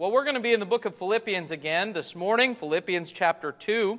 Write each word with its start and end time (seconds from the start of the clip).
Well, 0.00 0.12
we're 0.12 0.22
going 0.22 0.36
to 0.36 0.40
be 0.40 0.52
in 0.52 0.60
the 0.60 0.64
book 0.64 0.84
of 0.84 0.94
Philippians 0.94 1.50
again 1.50 1.92
this 1.92 2.14
morning, 2.14 2.54
Philippians 2.54 3.10
chapter 3.10 3.50
2. 3.50 3.98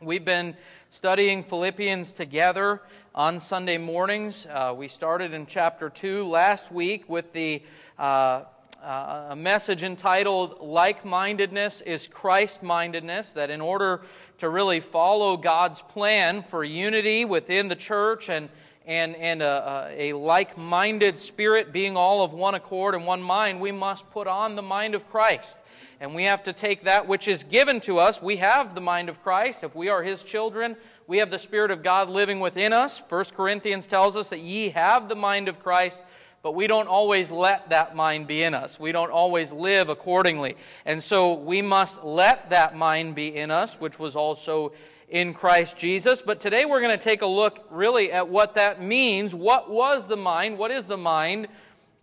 We've 0.00 0.24
been 0.24 0.56
studying 0.88 1.44
Philippians 1.44 2.14
together 2.14 2.80
on 3.14 3.38
Sunday 3.38 3.76
mornings. 3.76 4.46
Uh, 4.46 4.72
we 4.74 4.88
started 4.88 5.34
in 5.34 5.44
chapter 5.44 5.90
2 5.90 6.26
last 6.26 6.72
week 6.72 7.06
with 7.06 7.34
the 7.34 7.62
uh, 7.98 8.44
uh, 8.82 9.26
a 9.32 9.36
message 9.36 9.82
entitled 9.82 10.62
Like 10.62 11.04
Mindedness 11.04 11.82
is 11.82 12.08
Christ 12.08 12.62
Mindedness, 12.62 13.32
that 13.32 13.50
in 13.50 13.60
order 13.60 14.00
to 14.38 14.48
really 14.48 14.80
follow 14.80 15.36
God's 15.36 15.82
plan 15.82 16.40
for 16.40 16.64
unity 16.64 17.26
within 17.26 17.68
the 17.68 17.76
church 17.76 18.30
and 18.30 18.48
and, 18.86 19.16
and 19.16 19.42
a, 19.42 19.88
a 19.96 20.12
like 20.12 20.58
minded 20.58 21.18
spirit, 21.18 21.72
being 21.72 21.96
all 21.96 22.22
of 22.22 22.32
one 22.32 22.54
accord 22.54 22.94
and 22.94 23.06
one 23.06 23.22
mind, 23.22 23.60
we 23.60 23.72
must 23.72 24.10
put 24.10 24.26
on 24.26 24.56
the 24.56 24.62
mind 24.62 24.94
of 24.94 25.08
Christ. 25.10 25.58
And 26.00 26.14
we 26.14 26.24
have 26.24 26.42
to 26.44 26.52
take 26.52 26.84
that 26.84 27.08
which 27.08 27.28
is 27.28 27.44
given 27.44 27.80
to 27.82 27.98
us. 27.98 28.20
We 28.20 28.36
have 28.36 28.74
the 28.74 28.80
mind 28.80 29.08
of 29.08 29.22
Christ. 29.22 29.62
If 29.62 29.74
we 29.74 29.88
are 29.88 30.02
His 30.02 30.22
children, 30.22 30.76
we 31.06 31.18
have 31.18 31.30
the 31.30 31.38
Spirit 31.38 31.70
of 31.70 31.82
God 31.82 32.10
living 32.10 32.40
within 32.40 32.72
us. 32.72 33.02
1 33.08 33.24
Corinthians 33.36 33.86
tells 33.86 34.16
us 34.16 34.28
that 34.28 34.40
ye 34.40 34.70
have 34.70 35.08
the 35.08 35.14
mind 35.14 35.48
of 35.48 35.62
Christ, 35.62 36.02
but 36.42 36.54
we 36.54 36.66
don't 36.66 36.88
always 36.88 37.30
let 37.30 37.70
that 37.70 37.96
mind 37.96 38.26
be 38.26 38.42
in 38.42 38.52
us. 38.52 38.78
We 38.78 38.92
don't 38.92 39.10
always 39.10 39.50
live 39.50 39.88
accordingly. 39.88 40.56
And 40.84 41.02
so 41.02 41.34
we 41.34 41.62
must 41.62 42.04
let 42.04 42.50
that 42.50 42.76
mind 42.76 43.14
be 43.14 43.34
in 43.34 43.50
us, 43.50 43.80
which 43.80 43.98
was 43.98 44.14
also 44.14 44.72
in 45.08 45.34
Christ 45.34 45.76
Jesus. 45.76 46.22
But 46.22 46.40
today 46.40 46.64
we're 46.64 46.80
going 46.80 46.96
to 46.96 47.02
take 47.02 47.22
a 47.22 47.26
look 47.26 47.66
really 47.70 48.10
at 48.12 48.28
what 48.28 48.54
that 48.54 48.82
means. 48.82 49.34
What 49.34 49.70
was 49.70 50.06
the 50.06 50.16
mind? 50.16 50.58
What 50.58 50.70
is 50.70 50.86
the 50.86 50.96
mind 50.96 51.48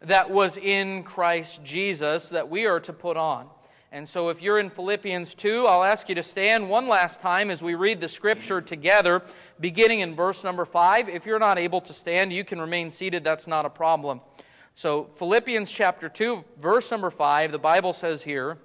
that 0.02 0.30
was 0.30 0.58
in 0.58 1.04
Christ 1.04 1.64
Jesus 1.64 2.30
that 2.30 2.50
we 2.50 2.66
are 2.66 2.80
to 2.82 2.94
put 2.94 3.18
on? 3.18 3.48
And 3.94 4.08
so 4.08 4.30
if 4.30 4.42
you're 4.42 4.60
in 4.60 4.70
Philippians 4.70 5.36
2, 5.36 5.66
I'll 5.68 5.84
ask 5.84 6.08
you 6.08 6.16
to 6.16 6.24
stand 6.24 6.70
one 6.70 6.88
last 6.88 7.20
time 7.20 7.52
as 7.52 7.62
we 7.62 7.76
read 7.76 8.00
the 8.00 8.08
scripture 8.08 8.62
together, 8.62 9.22
beginning 9.60 10.00
in 10.00 10.16
verse 10.16 10.46
number 10.46 10.64
5. 10.64 11.10
If 11.10 11.26
you're 11.26 11.40
not 11.40 11.60
able 11.60 11.82
to 11.82 11.94
stand, 11.94 12.32
you 12.32 12.46
can 12.46 12.62
remain 12.62 12.90
seated. 12.90 13.26
That's 13.26 13.48
not 13.48 13.66
a 13.66 13.70
problem. 13.70 14.22
So, 14.74 15.10
Philippians 15.16 15.70
chapter 15.70 16.08
2, 16.08 16.46
verse 16.58 16.90
number 16.90 17.10
5, 17.10 17.52
the 17.52 17.60
Bible 17.60 17.92
says 17.92 18.24
here, 18.24 18.58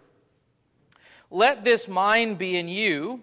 Let 1.32 1.64
this 1.64 1.88
mind 1.88 2.38
be 2.38 2.56
in 2.56 2.68
you 2.68 3.22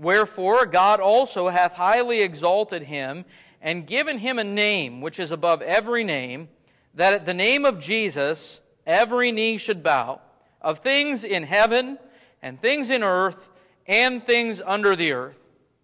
Wherefore 0.00 0.64
God 0.64 0.98
also 1.00 1.48
hath 1.48 1.74
highly 1.74 2.22
exalted 2.22 2.82
him 2.82 3.26
and 3.60 3.86
given 3.86 4.18
him 4.18 4.38
a 4.38 4.44
name 4.44 5.02
which 5.02 5.20
is 5.20 5.30
above 5.30 5.60
every 5.60 6.04
name, 6.04 6.48
that 6.94 7.12
at 7.12 7.24
the 7.26 7.34
name 7.34 7.66
of 7.66 7.78
Jesus 7.78 8.60
every 8.86 9.30
knee 9.30 9.58
should 9.58 9.82
bow, 9.82 10.20
of 10.62 10.78
things 10.78 11.24
in 11.24 11.42
heaven 11.42 11.98
and 12.40 12.60
things 12.60 12.88
in 12.90 13.02
earth 13.02 13.50
and 13.86 14.24
things 14.24 14.62
under 14.64 14.96
the 14.96 15.12
earth, 15.12 15.38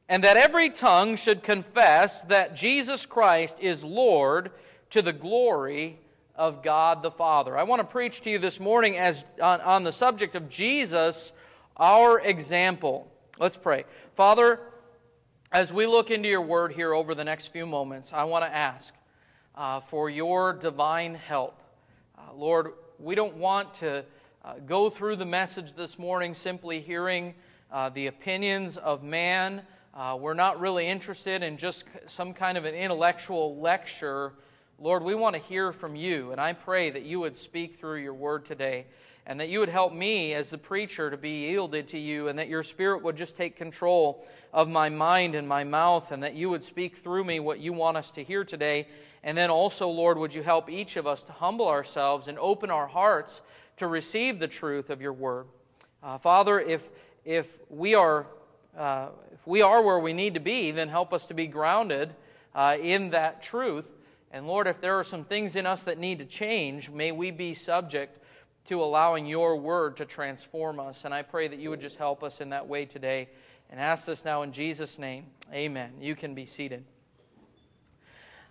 and 0.09 0.25
that 0.25 0.39
every 0.39 0.71
tongue 0.71 1.17
should 1.17 1.43
confess 1.43 2.23
that 2.23 2.57
Jesus 2.57 3.05
Christ 3.05 3.59
is 3.61 3.85
Lord 3.85 4.51
to 4.91 5.03
the 5.03 5.13
glory 5.13 5.99
of 6.35 6.63
God 6.63 7.03
the 7.03 7.11
Father. 7.11 7.57
I 7.57 7.65
want 7.65 7.81
to 7.81 7.87
preach 7.87 8.23
to 8.23 8.31
you 8.31 8.39
this 8.39 8.61
morning 8.61 8.97
as 8.97 9.25
on, 9.43 9.61
on 9.61 9.83
the 9.83 9.93
subject 9.93 10.37
of 10.37 10.49
Jesus, 10.49 11.33
our 11.77 12.21
example. 12.21 13.11
Let's 13.39 13.57
pray. 13.57 13.85
Father, 14.17 14.61
as 15.53 15.75
we 15.75 15.87
look 15.87 16.11
into 16.11 16.27
your 16.27 16.41
word 16.41 16.73
here 16.73 16.95
over 16.95 17.15
the 17.15 17.23
next 17.23 17.49
few 17.49 17.67
moments, 17.67 18.15
I 18.15 18.25
want 18.25 18.47
to 18.47 18.51
ask 18.51 18.95
uh, 19.55 19.81
for 19.81 20.09
your 20.09 20.55
divine 20.55 21.15
help. 21.15 21.63
Uh, 22.17 22.33
Lord, 22.35 22.73
we 22.99 23.15
don't 23.15 23.37
want 23.37 23.75
to 23.75 24.07
uh, 24.43 24.55
go 24.65 24.89
through 24.89 25.17
the 25.17 25.27
message 25.27 25.75
this 25.75 25.99
morning 25.99 26.33
simply 26.33 26.81
hearing 26.81 27.35
uh, 27.71 27.91
the 27.91 28.07
opinions 28.07 28.79
of 28.79 29.03
man. 29.03 29.61
Uh, 29.93 30.17
we're 30.19 30.33
not 30.33 30.61
really 30.61 30.89
interested 30.89 31.43
in 31.43 31.59
just 31.59 31.85
some 32.07 32.33
kind 32.33 32.57
of 32.57 32.65
an 32.65 32.75
intellectual 32.75 33.61
lecture. 33.61 34.33
Lord, 34.79 35.03
we 35.03 35.15
want 35.15 35.37
to 35.37 35.43
hear 35.43 35.73
from 35.73 35.95
you, 35.95 36.33
and 36.33 36.41
I 36.41 36.55
pray 36.55 36.89
that 36.89 37.03
you 37.03 37.21
would 37.21 37.37
speak 37.37 37.79
through 37.79 38.01
your 38.01 38.15
word 38.15 38.47
today 38.47 38.87
and 39.27 39.41
that 39.41 39.49
you 39.49 39.59
would 39.61 39.69
help 39.69 39.93
me 39.93 40.35
as 40.35 40.51
the 40.51 40.59
preacher 40.59 41.11
to 41.11 41.17
be 41.17 41.49
yielded 41.49 41.89
to 41.89 41.99
you, 41.99 42.29
and 42.29 42.39
that 42.39 42.49
your 42.49 42.63
Spirit 42.63 43.03
would 43.03 43.17
just 43.17 43.37
take 43.37 43.57
control 43.57 44.27
of 44.53 44.69
my 44.69 44.89
mind 44.89 45.35
and 45.35 45.49
my 45.49 45.65
mouth, 45.65 46.13
and 46.13 46.23
that 46.23 46.35
you 46.35 46.49
would 46.49 46.63
speak 46.63 46.97
through 46.97 47.25
me 47.25 47.41
what 47.41 47.59
you 47.59 47.73
want 47.73 47.97
us 47.97 48.11
to 48.13 48.23
hear 48.23 48.45
today. 48.45 48.87
And 49.25 49.37
then 49.37 49.51
also, 49.51 49.89
Lord, 49.89 50.19
would 50.19 50.35
you 50.35 50.43
help 50.43 50.71
each 50.71 50.97
of 50.97 51.07
us 51.07 51.23
to 51.25 51.33
humble 51.33 51.69
ourselves 51.69 52.29
and 52.29 52.39
open 52.39 52.71
our 52.71 52.87
hearts 52.87 53.41
to 53.79 53.87
receive 53.87 54.39
the 54.39 54.49
truth 54.49 54.91
of 54.91 55.01
your 55.01 55.13
word. 55.13 55.47
Uh, 56.03 56.19
Father, 56.19 56.59
if, 56.59 56.89
if, 57.25 57.59
we 57.69 57.95
are, 57.95 58.27
uh, 58.77 59.09
if 59.33 59.47
we 59.47 59.63
are 59.63 59.83
where 59.83 59.99
we 59.99 60.13
need 60.13 60.35
to 60.35 60.41
be, 60.41 60.71
then 60.71 60.89
help 60.89 61.13
us 61.13 61.27
to 61.27 61.35
be 61.35 61.47
grounded 61.47 62.15
uh, 62.55 62.77
in 62.81 63.11
that 63.11 63.43
truth. 63.43 63.87
And 64.33 64.47
Lord, 64.47 64.67
if 64.67 64.81
there 64.81 64.99
are 64.99 65.05
some 65.05 65.25
things 65.25 65.57
in 65.57 65.67
us 65.67 65.83
that 65.85 65.99
need 65.99 66.19
to 66.19 66.25
change, 66.25 66.91
may 66.91 67.13
we 67.13 67.31
be 67.31 67.55
subject 67.55 68.19
to 68.67 68.83
allowing 68.83 69.27
your 69.27 69.57
word 69.57 69.97
to 69.97 70.05
transform 70.05 70.81
us. 70.81 71.05
And 71.05 71.15
I 71.15 71.23
pray 71.23 71.47
that 71.49 71.59
you 71.59 71.71
would 71.71 71.81
just 71.81 71.97
help 71.97 72.25
us 72.25 72.41
in 72.41 72.51
that 72.51 72.67
way 72.67 72.85
today. 72.85 73.29
And 73.71 73.81
ask 73.81 74.07
this 74.07 74.25
now 74.25 74.43
in 74.43 74.53
Jesus' 74.53 74.99
name. 74.99 75.27
Amen. 75.53 75.93
You 76.01 76.15
can 76.15 76.35
be 76.35 76.47
seated. 76.47 76.85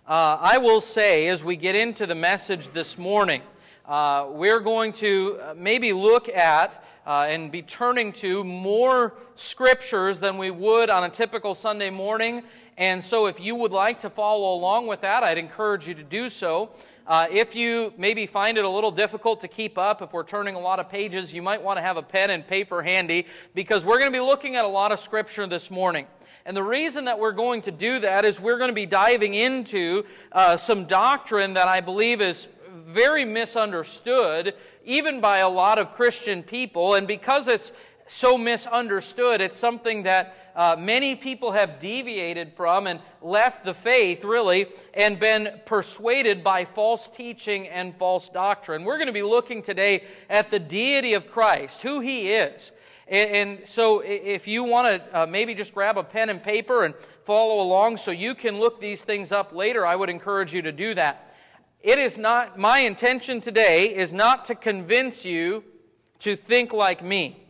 Uh, 0.06 0.38
I 0.40 0.58
will 0.58 0.80
say, 0.80 1.28
as 1.28 1.42
we 1.42 1.56
get 1.56 1.74
into 1.74 2.06
the 2.06 2.14
message 2.14 2.68
this 2.68 2.96
morning, 2.96 3.42
uh, 3.86 4.28
we're 4.30 4.60
going 4.60 4.92
to 4.94 5.38
uh, 5.42 5.54
maybe 5.56 5.92
look 5.92 6.28
at 6.28 6.84
uh, 7.06 7.26
and 7.28 7.50
be 7.50 7.62
turning 7.62 8.12
to 8.12 8.44
more 8.44 9.14
scriptures 9.34 10.20
than 10.20 10.38
we 10.38 10.50
would 10.50 10.90
on 10.90 11.04
a 11.04 11.10
typical 11.10 11.54
Sunday 11.54 11.90
morning. 11.90 12.42
And 12.78 13.02
so, 13.02 13.26
if 13.26 13.40
you 13.40 13.54
would 13.54 13.72
like 13.72 13.98
to 14.00 14.10
follow 14.10 14.54
along 14.54 14.86
with 14.86 15.00
that, 15.00 15.22
I'd 15.22 15.38
encourage 15.38 15.88
you 15.88 15.94
to 15.94 16.02
do 16.02 16.30
so. 16.30 16.70
Uh, 17.06 17.26
if 17.30 17.54
you 17.54 17.92
maybe 17.96 18.26
find 18.26 18.58
it 18.58 18.64
a 18.64 18.68
little 18.68 18.90
difficult 18.90 19.40
to 19.40 19.46
keep 19.46 19.78
up, 19.78 20.02
if 20.02 20.12
we're 20.12 20.24
turning 20.24 20.56
a 20.56 20.58
lot 20.58 20.80
of 20.80 20.88
pages, 20.88 21.32
you 21.32 21.40
might 21.40 21.62
want 21.62 21.76
to 21.76 21.80
have 21.80 21.96
a 21.96 22.02
pen 22.02 22.30
and 22.30 22.44
paper 22.44 22.82
handy 22.82 23.26
because 23.54 23.84
we're 23.84 23.98
going 23.98 24.10
to 24.10 24.18
be 24.18 24.24
looking 24.24 24.56
at 24.56 24.64
a 24.64 24.68
lot 24.68 24.90
of 24.90 24.98
scripture 24.98 25.46
this 25.46 25.70
morning. 25.70 26.06
And 26.44 26.56
the 26.56 26.64
reason 26.64 27.04
that 27.04 27.18
we're 27.18 27.32
going 27.32 27.62
to 27.62 27.70
do 27.70 28.00
that 28.00 28.24
is 28.24 28.40
we're 28.40 28.58
going 28.58 28.70
to 28.70 28.74
be 28.74 28.86
diving 28.86 29.34
into 29.34 30.04
uh, 30.32 30.56
some 30.56 30.84
doctrine 30.86 31.54
that 31.54 31.68
I 31.68 31.80
believe 31.80 32.20
is 32.20 32.48
very 32.68 33.24
misunderstood, 33.24 34.54
even 34.84 35.20
by 35.20 35.38
a 35.38 35.48
lot 35.48 35.78
of 35.78 35.92
Christian 35.92 36.42
people. 36.42 36.94
And 36.94 37.06
because 37.06 37.46
it's 37.46 37.70
so 38.08 38.36
misunderstood, 38.36 39.40
it's 39.40 39.56
something 39.56 40.04
that 40.04 40.45
uh, 40.56 40.74
many 40.78 41.14
people 41.14 41.52
have 41.52 41.78
deviated 41.78 42.54
from 42.54 42.86
and 42.86 42.98
left 43.20 43.64
the 43.64 43.74
faith, 43.74 44.24
really, 44.24 44.66
and 44.94 45.18
been 45.18 45.60
persuaded 45.66 46.42
by 46.42 46.64
false 46.64 47.08
teaching 47.08 47.68
and 47.68 47.94
false 47.96 48.30
doctrine. 48.30 48.82
We're 48.82 48.96
going 48.96 49.08
to 49.08 49.12
be 49.12 49.22
looking 49.22 49.62
today 49.62 50.04
at 50.30 50.50
the 50.50 50.58
deity 50.58 51.12
of 51.12 51.30
Christ, 51.30 51.82
who 51.82 52.00
he 52.00 52.32
is. 52.32 52.72
And, 53.06 53.30
and 53.30 53.68
so, 53.68 54.00
if 54.00 54.48
you 54.48 54.64
want 54.64 54.88
to 54.88 55.22
uh, 55.22 55.26
maybe 55.26 55.54
just 55.54 55.74
grab 55.74 55.98
a 55.98 56.02
pen 56.02 56.30
and 56.30 56.42
paper 56.42 56.84
and 56.84 56.94
follow 57.24 57.62
along 57.62 57.98
so 57.98 58.10
you 58.10 58.34
can 58.34 58.58
look 58.58 58.80
these 58.80 59.04
things 59.04 59.32
up 59.32 59.52
later, 59.52 59.86
I 59.86 59.94
would 59.94 60.08
encourage 60.08 60.54
you 60.54 60.62
to 60.62 60.72
do 60.72 60.94
that. 60.94 61.34
It 61.82 61.98
is 61.98 62.16
not, 62.18 62.58
my 62.58 62.80
intention 62.80 63.40
today 63.40 63.94
is 63.94 64.12
not 64.12 64.46
to 64.46 64.54
convince 64.54 65.24
you 65.24 65.62
to 66.20 66.34
think 66.34 66.72
like 66.72 67.04
me. 67.04 67.45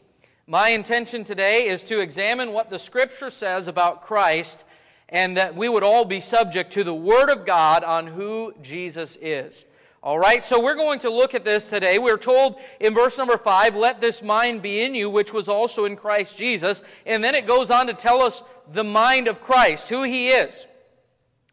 My 0.48 0.68
intention 0.68 1.24
today 1.24 1.66
is 1.66 1.82
to 1.84 1.98
examine 1.98 2.52
what 2.52 2.70
the 2.70 2.78
Scripture 2.78 3.30
says 3.30 3.66
about 3.66 4.02
Christ 4.02 4.64
and 5.08 5.36
that 5.36 5.56
we 5.56 5.68
would 5.68 5.82
all 5.82 6.04
be 6.04 6.20
subject 6.20 6.74
to 6.74 6.84
the 6.84 6.94
Word 6.94 7.30
of 7.30 7.44
God 7.44 7.82
on 7.82 8.06
who 8.06 8.54
Jesus 8.62 9.18
is. 9.20 9.64
All 10.04 10.20
right, 10.20 10.44
so 10.44 10.62
we're 10.62 10.76
going 10.76 11.00
to 11.00 11.10
look 11.10 11.34
at 11.34 11.44
this 11.44 11.68
today. 11.68 11.98
We're 11.98 12.16
told 12.16 12.60
in 12.78 12.94
verse 12.94 13.18
number 13.18 13.36
five, 13.36 13.74
let 13.74 14.00
this 14.00 14.22
mind 14.22 14.62
be 14.62 14.84
in 14.84 14.94
you, 14.94 15.10
which 15.10 15.32
was 15.32 15.48
also 15.48 15.84
in 15.84 15.96
Christ 15.96 16.36
Jesus. 16.36 16.84
And 17.06 17.24
then 17.24 17.34
it 17.34 17.48
goes 17.48 17.72
on 17.72 17.88
to 17.88 17.92
tell 17.92 18.22
us 18.22 18.44
the 18.72 18.84
mind 18.84 19.26
of 19.26 19.42
Christ, 19.42 19.88
who 19.88 20.04
he 20.04 20.28
is, 20.28 20.64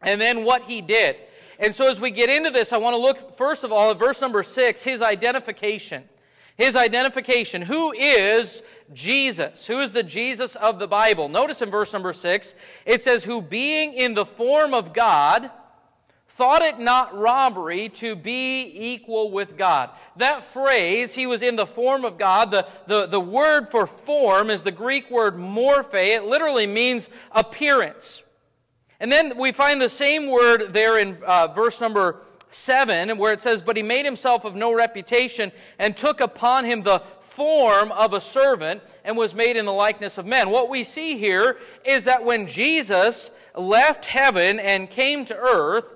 and 0.03 0.21
then 0.21 0.45
what 0.45 0.65
he 0.65 0.81
did. 0.81 1.15
And 1.57 1.73
so 1.73 1.89
as 1.89 1.99
we 1.99 2.11
get 2.11 2.29
into 2.29 2.51
this, 2.51 2.71
I 2.71 2.77
want 2.77 2.93
to 2.93 3.01
look, 3.01 3.37
first 3.37 3.63
of 3.63 3.71
all, 3.71 3.89
at 3.89 3.97
verse 3.97 4.21
number 4.21 4.43
six, 4.43 4.83
his 4.83 5.01
identification. 5.01 6.03
His 6.57 6.75
identification. 6.75 7.61
Who 7.61 7.91
is 7.93 8.61
Jesus? 8.93 9.65
Who 9.65 9.79
is 9.79 9.91
the 9.91 10.03
Jesus 10.03 10.55
of 10.55 10.79
the 10.79 10.87
Bible? 10.87 11.29
Notice 11.29 11.61
in 11.61 11.71
verse 11.71 11.93
number 11.93 12.13
6, 12.13 12.53
it 12.85 13.03
says, 13.03 13.23
Who 13.23 13.41
being 13.41 13.93
in 13.93 14.13
the 14.13 14.25
form 14.25 14.73
of 14.73 14.93
God, 14.93 15.49
thought 16.35 16.63
it 16.63 16.79
not 16.79 17.15
robbery 17.15 17.89
to 17.89 18.15
be 18.15 18.71
equal 18.93 19.31
with 19.31 19.55
God. 19.55 19.91
That 20.17 20.43
phrase, 20.43 21.13
he 21.13 21.27
was 21.27 21.43
in 21.43 21.55
the 21.55 21.65
form 21.65 22.05
of 22.05 22.17
God, 22.17 22.49
the, 22.49 22.67
the, 22.87 23.05
the 23.05 23.19
word 23.19 23.69
for 23.69 23.85
form 23.85 24.49
is 24.49 24.63
the 24.63 24.71
Greek 24.71 25.11
word 25.11 25.35
morphe. 25.35 25.93
It 25.93 26.23
literally 26.23 26.65
means 26.65 27.07
appearance. 27.31 28.23
And 28.99 29.11
then 29.11 29.37
we 29.37 29.51
find 29.51 29.79
the 29.79 29.89
same 29.89 30.29
word 30.29 30.73
there 30.73 30.97
in 30.97 31.17
uh, 31.23 31.47
verse 31.47 31.79
number 31.79 32.21
7, 32.53 33.17
where 33.17 33.33
it 33.33 33.41
says, 33.41 33.61
But 33.61 33.77
he 33.77 33.83
made 33.83 34.05
himself 34.05 34.45
of 34.45 34.55
no 34.55 34.73
reputation 34.73 35.51
and 35.79 35.95
took 35.95 36.21
upon 36.21 36.65
him 36.65 36.83
the 36.83 37.03
form 37.19 37.91
of 37.91 38.13
a 38.13 38.21
servant 38.21 38.81
and 39.03 39.17
was 39.17 39.33
made 39.33 39.57
in 39.57 39.65
the 39.65 39.73
likeness 39.73 40.17
of 40.17 40.25
men. 40.25 40.49
What 40.49 40.69
we 40.69 40.83
see 40.83 41.17
here 41.17 41.57
is 41.83 42.03
that 42.03 42.23
when 42.23 42.47
Jesus 42.47 43.31
left 43.55 44.05
heaven 44.05 44.59
and 44.59 44.89
came 44.89 45.25
to 45.25 45.35
earth, 45.35 45.95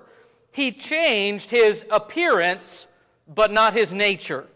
he 0.50 0.72
changed 0.72 1.50
his 1.50 1.84
appearance, 1.90 2.88
but 3.28 3.52
not 3.52 3.72
his 3.72 3.92
nature. 3.92 4.46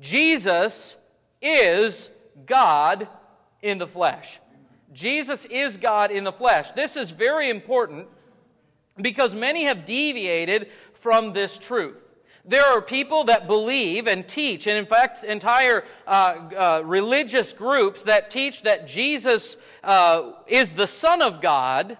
Jesus 0.00 0.96
is 1.42 2.10
God 2.46 3.08
in 3.62 3.78
the 3.78 3.86
flesh. 3.86 4.38
Jesus 4.92 5.44
is 5.46 5.76
God 5.76 6.12
in 6.12 6.22
the 6.22 6.32
flesh. 6.32 6.70
This 6.72 6.96
is 6.96 7.10
very 7.10 7.50
important 7.50 8.06
because 8.96 9.34
many 9.34 9.64
have 9.64 9.86
deviated 9.86 10.70
from 11.04 11.34
this 11.34 11.58
truth. 11.58 11.98
There 12.46 12.64
are 12.64 12.80
people 12.80 13.24
that 13.24 13.46
believe 13.46 14.06
and 14.06 14.26
teach, 14.26 14.66
and 14.66 14.78
in 14.78 14.86
fact, 14.86 15.22
entire 15.22 15.84
uh, 16.06 16.10
uh, 16.10 16.82
religious 16.82 17.52
groups 17.52 18.04
that 18.04 18.30
teach 18.30 18.62
that 18.62 18.86
Jesus 18.86 19.58
uh, 19.82 20.32
is 20.46 20.72
the 20.72 20.86
Son 20.86 21.20
of 21.20 21.42
God, 21.42 21.98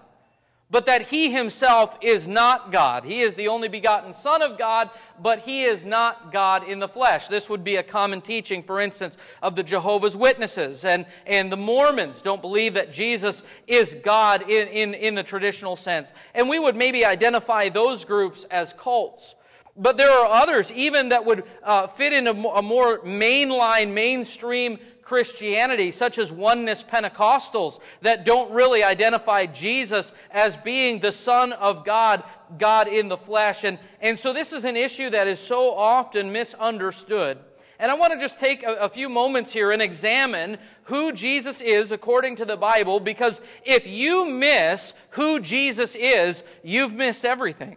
but 0.74 0.86
that 0.86 1.02
he 1.02 1.30
himself 1.30 1.96
is 2.00 2.26
not 2.26 2.72
God. 2.72 3.04
He 3.04 3.20
is 3.20 3.36
the 3.36 3.46
only 3.46 3.68
begotten 3.68 4.12
Son 4.12 4.42
of 4.42 4.58
God, 4.58 4.90
but 5.22 5.38
he 5.38 5.62
is 5.62 5.84
not 5.84 6.32
God 6.32 6.68
in 6.68 6.80
the 6.80 6.88
flesh. 6.88 7.28
This 7.28 7.48
would 7.48 7.62
be 7.62 7.76
a 7.76 7.82
common 7.84 8.20
teaching, 8.20 8.60
for 8.60 8.80
instance, 8.80 9.16
of 9.40 9.54
the 9.54 9.62
Jehovah's 9.62 10.16
Witnesses. 10.16 10.84
And, 10.84 11.06
and 11.28 11.52
the 11.52 11.56
Mormons 11.56 12.22
don't 12.22 12.42
believe 12.42 12.74
that 12.74 12.92
Jesus 12.92 13.44
is 13.68 13.94
God 14.02 14.50
in, 14.50 14.66
in, 14.66 14.94
in 14.94 15.14
the 15.14 15.22
traditional 15.22 15.76
sense. 15.76 16.10
And 16.34 16.48
we 16.48 16.58
would 16.58 16.74
maybe 16.74 17.04
identify 17.04 17.68
those 17.68 18.04
groups 18.04 18.42
as 18.50 18.72
cults. 18.72 19.36
But 19.76 19.96
there 19.96 20.10
are 20.10 20.26
others, 20.26 20.72
even 20.72 21.10
that 21.10 21.24
would 21.24 21.44
uh, 21.62 21.86
fit 21.86 22.12
in 22.12 22.26
a, 22.26 22.32
a 22.32 22.62
more 22.62 22.98
mainline, 22.98 23.92
mainstream 23.92 24.80
Christianity, 25.04 25.90
such 25.90 26.18
as 26.18 26.32
oneness 26.32 26.82
Pentecostals, 26.82 27.80
that 28.00 28.24
don't 28.24 28.50
really 28.52 28.82
identify 28.82 29.46
Jesus 29.46 30.12
as 30.30 30.56
being 30.56 30.98
the 30.98 31.12
Son 31.12 31.52
of 31.52 31.84
God, 31.84 32.24
God 32.58 32.88
in 32.88 33.08
the 33.08 33.16
flesh. 33.16 33.64
And, 33.64 33.78
and 34.00 34.18
so 34.18 34.32
this 34.32 34.52
is 34.52 34.64
an 34.64 34.76
issue 34.76 35.10
that 35.10 35.26
is 35.26 35.38
so 35.38 35.74
often 35.74 36.32
misunderstood. 36.32 37.38
And 37.78 37.90
I 37.90 37.94
want 37.94 38.12
to 38.12 38.18
just 38.18 38.38
take 38.38 38.62
a, 38.62 38.74
a, 38.74 38.88
few 38.88 39.08
moments 39.08 39.52
here 39.52 39.72
and 39.72 39.82
examine 39.82 40.58
who 40.84 41.12
Jesus 41.12 41.60
is 41.60 41.92
according 41.92 42.36
to 42.36 42.44
the 42.44 42.56
Bible, 42.56 43.00
because 43.00 43.40
if 43.64 43.86
you 43.86 44.26
miss 44.26 44.94
who 45.10 45.40
Jesus 45.40 45.94
is, 45.96 46.44
you've 46.62 46.94
missed 46.94 47.24
everything. 47.24 47.76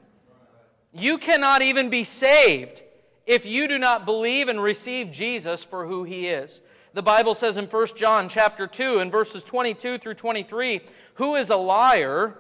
You 0.94 1.18
cannot 1.18 1.62
even 1.62 1.90
be 1.90 2.04
saved 2.04 2.84
if 3.26 3.46
you 3.46 3.68
do 3.68 3.78
not 3.78 4.06
believe 4.06 4.48
and 4.48 4.62
receive 4.62 5.12
Jesus 5.12 5.64
for 5.64 5.86
who 5.86 6.04
he 6.04 6.28
is. 6.28 6.62
The 6.98 7.04
Bible 7.04 7.36
says 7.36 7.58
in 7.58 7.66
1 7.66 7.88
John 7.96 8.28
chapter 8.28 8.66
2 8.66 8.98
in 8.98 9.12
verses 9.12 9.44
22 9.44 10.00
through 10.00 10.16
23, 10.16 10.82
who 11.14 11.36
is 11.36 11.52
a 11.52 11.56
liar 11.56 12.34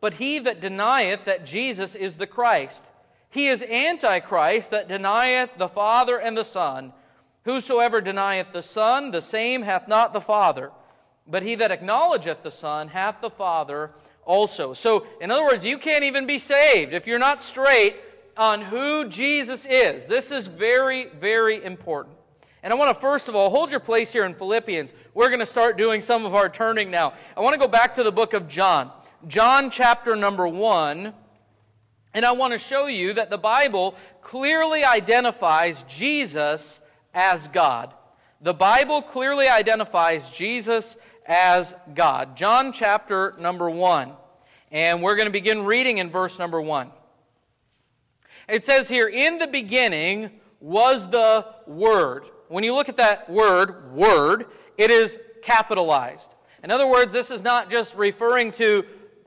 but 0.00 0.14
he 0.14 0.40
that 0.40 0.60
denieth 0.60 1.26
that 1.26 1.46
Jesus 1.46 1.94
is 1.94 2.16
the 2.16 2.26
Christ? 2.26 2.82
He 3.28 3.46
is 3.46 3.62
antichrist 3.62 4.72
that 4.72 4.88
denieth 4.88 5.56
the 5.58 5.68
Father 5.68 6.18
and 6.18 6.36
the 6.36 6.42
Son. 6.42 6.92
Whosoever 7.44 8.00
denieth 8.00 8.52
the 8.52 8.64
Son, 8.64 9.12
the 9.12 9.20
same 9.20 9.62
hath 9.62 9.86
not 9.86 10.12
the 10.12 10.20
Father. 10.20 10.72
But 11.28 11.44
he 11.44 11.54
that 11.54 11.70
acknowledgeth 11.70 12.42
the 12.42 12.50
Son 12.50 12.88
hath 12.88 13.20
the 13.20 13.30
Father 13.30 13.92
also. 14.24 14.72
So, 14.72 15.06
in 15.20 15.30
other 15.30 15.44
words, 15.44 15.64
you 15.64 15.78
can't 15.78 16.02
even 16.02 16.26
be 16.26 16.38
saved 16.38 16.94
if 16.94 17.06
you're 17.06 17.20
not 17.20 17.40
straight 17.40 17.94
on 18.36 18.60
who 18.60 19.08
Jesus 19.08 19.66
is. 19.66 20.08
This 20.08 20.32
is 20.32 20.48
very, 20.48 21.04
very 21.20 21.64
important. 21.64 22.16
And 22.62 22.72
I 22.72 22.76
want 22.76 22.94
to 22.94 23.00
first 23.00 23.28
of 23.28 23.34
all 23.34 23.48
hold 23.48 23.70
your 23.70 23.80
place 23.80 24.12
here 24.12 24.24
in 24.24 24.34
Philippians. 24.34 24.92
We're 25.14 25.28
going 25.28 25.40
to 25.40 25.46
start 25.46 25.78
doing 25.78 26.02
some 26.02 26.26
of 26.26 26.34
our 26.34 26.48
turning 26.48 26.90
now. 26.90 27.14
I 27.36 27.40
want 27.40 27.54
to 27.54 27.58
go 27.58 27.68
back 27.68 27.94
to 27.94 28.02
the 28.02 28.12
book 28.12 28.34
of 28.34 28.48
John, 28.48 28.90
John 29.26 29.70
chapter 29.70 30.14
number 30.14 30.46
1. 30.46 31.14
And 32.12 32.24
I 32.24 32.32
want 32.32 32.52
to 32.52 32.58
show 32.58 32.86
you 32.86 33.14
that 33.14 33.30
the 33.30 33.38
Bible 33.38 33.94
clearly 34.20 34.84
identifies 34.84 35.84
Jesus 35.84 36.80
as 37.14 37.48
God. 37.48 37.94
The 38.40 38.54
Bible 38.54 39.00
clearly 39.00 39.48
identifies 39.48 40.28
Jesus 40.28 40.96
as 41.24 41.74
God. 41.94 42.36
John 42.36 42.72
chapter 42.72 43.34
number 43.38 43.70
1. 43.70 44.12
And 44.72 45.02
we're 45.02 45.16
going 45.16 45.28
to 45.28 45.32
begin 45.32 45.64
reading 45.64 45.98
in 45.98 46.10
verse 46.10 46.38
number 46.38 46.60
1. 46.60 46.90
It 48.48 48.64
says 48.64 48.88
here, 48.88 49.06
In 49.06 49.38
the 49.38 49.46
beginning 49.46 50.30
was 50.60 51.08
the 51.08 51.46
Word 51.66 52.24
when 52.50 52.64
you 52.64 52.74
look 52.74 52.88
at 52.88 52.96
that 52.96 53.30
word, 53.30 53.92
word, 53.94 54.46
it 54.76 54.90
is 54.90 55.20
capitalized. 55.40 56.30
In 56.64 56.72
other 56.72 56.86
words, 56.86 57.12
this 57.12 57.30
is 57.30 57.42
not 57.42 57.70
just 57.70 57.94
referring 57.94 58.50
to 58.52 58.84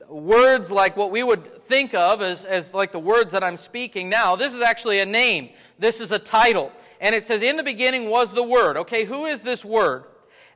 words 0.08 0.70
like 0.70 0.94
what 0.94 1.10
we 1.10 1.22
would 1.22 1.62
think 1.62 1.94
of 1.94 2.20
as, 2.20 2.44
as 2.44 2.74
like 2.74 2.92
the 2.92 2.98
words 2.98 3.32
that 3.32 3.42
I'm 3.42 3.56
speaking 3.56 4.10
now. 4.10 4.36
This 4.36 4.52
is 4.52 4.60
actually 4.60 5.00
a 5.00 5.06
name. 5.06 5.48
This 5.78 6.02
is 6.02 6.12
a 6.12 6.18
title. 6.18 6.70
And 7.00 7.14
it 7.14 7.24
says, 7.24 7.42
In 7.42 7.56
the 7.56 7.62
beginning 7.62 8.10
was 8.10 8.32
the 8.32 8.42
Word. 8.42 8.76
Okay, 8.76 9.04
who 9.04 9.24
is 9.24 9.40
this 9.40 9.64
Word? 9.64 10.04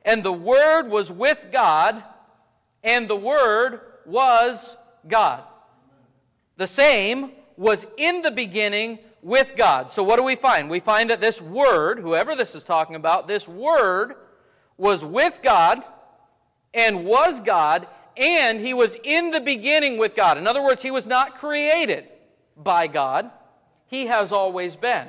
And 0.05 0.23
the 0.23 0.31
Word 0.31 0.89
was 0.89 1.11
with 1.11 1.47
God, 1.51 2.03
and 2.83 3.07
the 3.07 3.15
Word 3.15 3.81
was 4.05 4.77
God. 5.07 5.43
The 6.57 6.67
same 6.67 7.31
was 7.57 7.87
in 7.97 8.21
the 8.21 8.31
beginning 8.31 8.99
with 9.21 9.55
God. 9.55 9.91
So 9.91 10.03
what 10.03 10.17
do 10.17 10.23
we 10.23 10.35
find? 10.35 10.69
We 10.69 10.79
find 10.79 11.09
that 11.09 11.21
this 11.21 11.41
word, 11.41 11.99
whoever 11.99 12.35
this 12.35 12.55
is 12.55 12.63
talking 12.63 12.95
about, 12.95 13.27
this 13.27 13.47
word 13.47 14.15
was 14.77 15.03
with 15.03 15.39
God 15.43 15.83
and 16.73 17.05
was 17.05 17.39
God, 17.41 17.87
and 18.15 18.59
he 18.59 18.73
was 18.73 18.97
in 19.03 19.31
the 19.31 19.41
beginning 19.41 19.97
with 19.97 20.15
God. 20.15 20.37
In 20.37 20.47
other 20.47 20.63
words, 20.63 20.81
he 20.81 20.91
was 20.91 21.07
not 21.07 21.37
created 21.37 22.07
by 22.55 22.87
God, 22.87 23.31
he 23.87 24.05
has 24.07 24.31
always 24.31 24.75
been. 24.75 25.07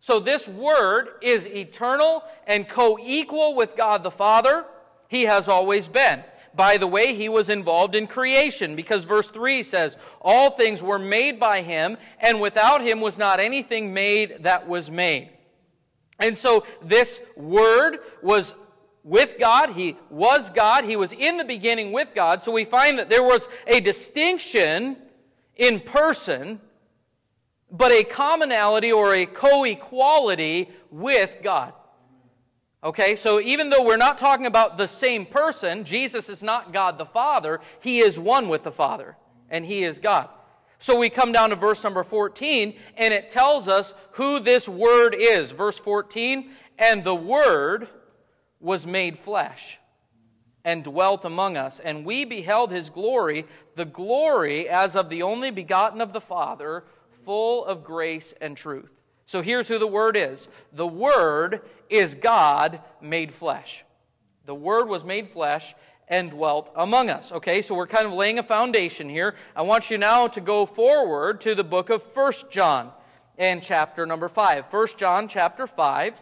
So 0.00 0.18
this 0.18 0.48
word 0.48 1.08
is 1.20 1.46
eternal 1.46 2.24
and 2.46 2.68
co 2.68 2.98
equal 3.02 3.54
with 3.54 3.76
God 3.76 4.02
the 4.02 4.10
Father. 4.10 4.64
He 5.08 5.24
has 5.24 5.48
always 5.48 5.88
been 5.88 6.22
by 6.54 6.76
the 6.76 6.86
way, 6.86 7.14
he 7.14 7.28
was 7.28 7.48
involved 7.48 7.94
in 7.94 8.06
creation 8.06 8.76
because 8.76 9.04
verse 9.04 9.30
3 9.30 9.62
says, 9.62 9.96
All 10.20 10.50
things 10.50 10.82
were 10.82 10.98
made 10.98 11.38
by 11.38 11.62
him, 11.62 11.96
and 12.18 12.40
without 12.40 12.82
him 12.82 13.00
was 13.00 13.18
not 13.18 13.40
anything 13.40 13.94
made 13.94 14.44
that 14.44 14.66
was 14.66 14.90
made. 14.90 15.30
And 16.18 16.36
so 16.36 16.64
this 16.82 17.20
word 17.36 17.98
was 18.22 18.54
with 19.02 19.38
God. 19.38 19.70
He 19.70 19.96
was 20.10 20.50
God. 20.50 20.84
He 20.84 20.96
was 20.96 21.12
in 21.12 21.38
the 21.38 21.44
beginning 21.44 21.92
with 21.92 22.14
God. 22.14 22.42
So 22.42 22.52
we 22.52 22.64
find 22.64 22.98
that 22.98 23.08
there 23.08 23.22
was 23.22 23.48
a 23.66 23.80
distinction 23.80 24.96
in 25.56 25.80
person, 25.80 26.60
but 27.70 27.92
a 27.92 28.04
commonality 28.04 28.92
or 28.92 29.14
a 29.14 29.24
co 29.24 29.64
equality 29.64 30.70
with 30.90 31.38
God. 31.42 31.72
Okay, 32.82 33.14
so 33.14 33.40
even 33.40 33.68
though 33.68 33.84
we're 33.84 33.98
not 33.98 34.16
talking 34.16 34.46
about 34.46 34.78
the 34.78 34.88
same 34.88 35.26
person, 35.26 35.84
Jesus 35.84 36.30
is 36.30 36.42
not 36.42 36.72
God 36.72 36.96
the 36.96 37.04
Father, 37.04 37.60
He 37.80 37.98
is 37.98 38.18
one 38.18 38.48
with 38.48 38.64
the 38.64 38.72
Father, 38.72 39.16
and 39.50 39.66
He 39.66 39.84
is 39.84 39.98
God. 39.98 40.30
So 40.78 40.98
we 40.98 41.10
come 41.10 41.30
down 41.30 41.50
to 41.50 41.56
verse 41.56 41.84
number 41.84 42.02
14, 42.02 42.74
and 42.96 43.12
it 43.12 43.28
tells 43.28 43.68
us 43.68 43.92
who 44.12 44.40
this 44.40 44.66
Word 44.66 45.14
is. 45.14 45.52
Verse 45.52 45.78
14, 45.78 46.52
and 46.78 47.04
the 47.04 47.14
Word 47.14 47.86
was 48.60 48.86
made 48.86 49.18
flesh 49.18 49.78
and 50.64 50.82
dwelt 50.82 51.26
among 51.26 51.58
us, 51.58 51.80
and 51.80 52.06
we 52.06 52.24
beheld 52.24 52.70
His 52.70 52.88
glory, 52.88 53.44
the 53.74 53.84
glory 53.84 54.70
as 54.70 54.96
of 54.96 55.10
the 55.10 55.20
only 55.20 55.50
begotten 55.50 56.00
of 56.00 56.14
the 56.14 56.20
Father, 56.20 56.84
full 57.26 57.62
of 57.66 57.84
grace 57.84 58.32
and 58.40 58.56
truth. 58.56 58.90
So 59.26 59.42
here's 59.42 59.68
who 59.68 59.78
the 59.78 59.86
Word 59.86 60.16
is 60.16 60.48
the 60.72 60.86
Word 60.86 61.60
is 61.90 62.14
God 62.14 62.80
made 63.00 63.34
flesh. 63.34 63.84
The 64.46 64.54
Word 64.54 64.88
was 64.88 65.04
made 65.04 65.30
flesh 65.30 65.74
and 66.08 66.30
dwelt 66.30 66.72
among 66.74 67.10
us. 67.10 67.30
Okay, 67.30 67.62
so 67.62 67.74
we're 67.74 67.86
kind 67.86 68.06
of 68.06 68.12
laying 68.12 68.38
a 68.38 68.42
foundation 68.42 69.08
here. 69.08 69.34
I 69.54 69.62
want 69.62 69.90
you 69.90 69.98
now 69.98 70.26
to 70.28 70.40
go 70.40 70.66
forward 70.66 71.40
to 71.42 71.54
the 71.54 71.64
book 71.64 71.90
of 71.90 72.02
First 72.02 72.50
John 72.50 72.90
and 73.38 73.62
chapter 73.62 74.06
number 74.06 74.28
5. 74.28 74.70
First 74.70 74.98
John 74.98 75.28
chapter 75.28 75.66
5. 75.66 76.20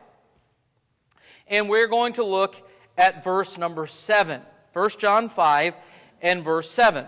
and 1.46 1.68
we're 1.68 1.86
going 1.86 2.12
to 2.14 2.24
look 2.24 2.62
at 2.98 3.24
verse 3.24 3.56
number 3.56 3.86
7. 3.86 4.42
1 4.72 4.90
John 4.98 5.28
5 5.28 5.74
and 6.20 6.44
verse 6.44 6.70
7. 6.70 7.06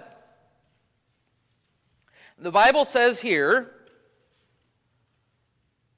The 2.39 2.51
Bible 2.51 2.87
says 2.87 3.21
here, 3.21 3.73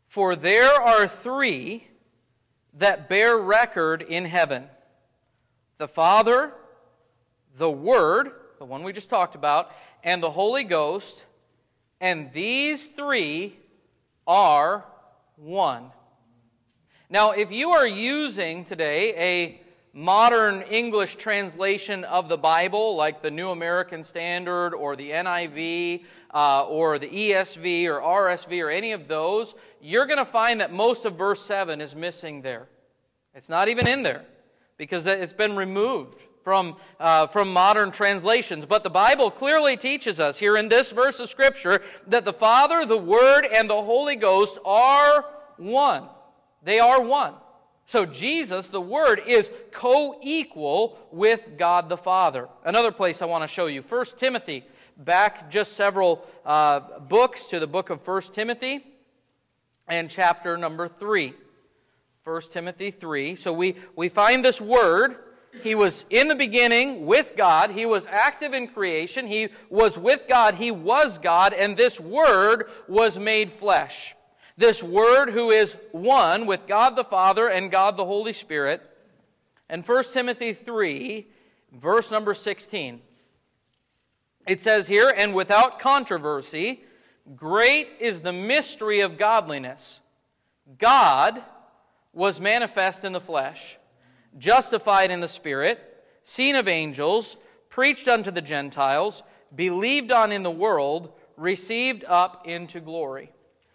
For 0.08 0.34
there 0.34 0.72
are 0.72 1.06
three 1.06 1.86
that 2.74 3.08
bear 3.08 3.36
record 3.36 4.02
in 4.02 4.24
heaven 4.24 4.68
the 5.78 5.88
Father, 5.88 6.52
the 7.56 7.70
Word, 7.70 8.30
the 8.58 8.64
one 8.64 8.84
we 8.84 8.92
just 8.92 9.10
talked 9.10 9.34
about, 9.34 9.72
and 10.04 10.22
the 10.22 10.30
Holy 10.30 10.62
Ghost, 10.62 11.24
and 12.00 12.32
these 12.32 12.86
three 12.86 13.56
are 14.26 14.84
one. 15.36 15.90
Now, 17.10 17.32
if 17.32 17.50
you 17.50 17.70
are 17.70 17.86
using 17.86 18.64
today 18.64 19.14
a 19.16 19.61
modern 19.94 20.62
English 20.62 21.16
translation 21.16 22.04
of 22.04 22.28
the 22.28 22.38
Bible, 22.38 22.96
like 22.96 23.22
the 23.22 23.30
New 23.30 23.50
American 23.50 24.02
Standard 24.02 24.74
or 24.74 24.96
the 24.96 25.10
NIV 25.10 26.04
uh, 26.32 26.64
or 26.66 26.98
the 26.98 27.08
ESV 27.08 27.84
or 27.84 28.00
RSV 28.00 28.64
or 28.64 28.70
any 28.70 28.92
of 28.92 29.06
those, 29.06 29.54
you're 29.80 30.06
going 30.06 30.18
to 30.18 30.24
find 30.24 30.60
that 30.60 30.72
most 30.72 31.04
of 31.04 31.16
verse 31.16 31.44
7 31.44 31.80
is 31.80 31.94
missing 31.94 32.40
there. 32.40 32.68
It's 33.34 33.48
not 33.48 33.68
even 33.68 33.86
in 33.86 34.02
there 34.02 34.24
because 34.78 35.06
it's 35.06 35.32
been 35.32 35.56
removed 35.56 36.22
from, 36.42 36.76
uh, 36.98 37.26
from 37.26 37.52
modern 37.52 37.90
translations. 37.90 38.64
But 38.64 38.82
the 38.82 38.90
Bible 38.90 39.30
clearly 39.30 39.76
teaches 39.76 40.20
us 40.20 40.38
here 40.38 40.56
in 40.56 40.68
this 40.68 40.90
verse 40.90 41.20
of 41.20 41.28
Scripture 41.28 41.82
that 42.06 42.24
the 42.24 42.32
Father, 42.32 42.84
the 42.86 42.98
Word, 42.98 43.46
and 43.46 43.68
the 43.68 43.80
Holy 43.80 44.16
Ghost 44.16 44.58
are 44.64 45.26
one. 45.56 46.08
They 46.62 46.78
are 46.78 47.00
one. 47.00 47.34
So 47.92 48.06
Jesus, 48.06 48.68
the 48.68 48.80
Word, 48.80 49.20
is 49.26 49.50
co 49.70 50.18
equal 50.22 50.98
with 51.10 51.58
God 51.58 51.90
the 51.90 51.98
Father. 51.98 52.48
Another 52.64 52.90
place 52.90 53.20
I 53.20 53.26
want 53.26 53.42
to 53.42 53.46
show 53.46 53.66
you 53.66 53.82
1 53.82 54.04
Timothy, 54.16 54.64
back 54.96 55.50
just 55.50 55.74
several 55.74 56.26
uh, 56.46 56.80
books 57.00 57.44
to 57.48 57.60
the 57.60 57.66
book 57.66 57.90
of 57.90 58.00
1 58.08 58.22
Timothy 58.32 58.82
and 59.86 60.08
chapter 60.08 60.56
number 60.56 60.88
3. 60.88 61.34
1 62.24 62.40
Timothy 62.50 62.90
3. 62.90 63.36
So 63.36 63.52
we, 63.52 63.76
we 63.94 64.08
find 64.08 64.42
this 64.42 64.58
Word. 64.58 65.16
He 65.62 65.74
was 65.74 66.06
in 66.08 66.28
the 66.28 66.34
beginning 66.34 67.04
with 67.04 67.36
God. 67.36 67.72
He 67.72 67.84
was 67.84 68.06
active 68.06 68.54
in 68.54 68.68
creation. 68.68 69.26
He 69.26 69.48
was 69.68 69.98
with 69.98 70.22
God. 70.30 70.54
He 70.54 70.70
was 70.70 71.18
God. 71.18 71.52
And 71.52 71.76
this 71.76 72.00
Word 72.00 72.70
was 72.88 73.18
made 73.18 73.50
flesh. 73.50 74.14
This 74.62 74.80
Word 74.80 75.30
who 75.30 75.50
is 75.50 75.76
one 75.90 76.46
with 76.46 76.68
God 76.68 76.94
the 76.94 77.02
Father 77.02 77.48
and 77.48 77.68
God 77.68 77.96
the 77.96 78.04
Holy 78.04 78.32
Spirit. 78.32 78.80
And 79.68 79.84
1 79.84 80.04
Timothy 80.12 80.52
3, 80.52 81.26
verse 81.72 82.12
number 82.12 82.32
16. 82.32 83.00
It 84.46 84.60
says 84.60 84.86
here, 84.86 85.12
and 85.16 85.34
without 85.34 85.80
controversy, 85.80 86.84
great 87.34 87.90
is 87.98 88.20
the 88.20 88.32
mystery 88.32 89.00
of 89.00 89.18
godliness. 89.18 89.98
God 90.78 91.42
was 92.12 92.40
manifest 92.40 93.02
in 93.02 93.12
the 93.12 93.20
flesh, 93.20 93.78
justified 94.38 95.10
in 95.10 95.18
the 95.18 95.26
Spirit, 95.26 95.80
seen 96.22 96.54
of 96.54 96.68
angels, 96.68 97.36
preached 97.68 98.06
unto 98.06 98.30
the 98.30 98.40
Gentiles, 98.40 99.24
believed 99.52 100.12
on 100.12 100.30
in 100.30 100.44
the 100.44 100.52
world, 100.52 101.14
received 101.36 102.04
up 102.06 102.46
into 102.46 102.78
glory. 102.78 103.32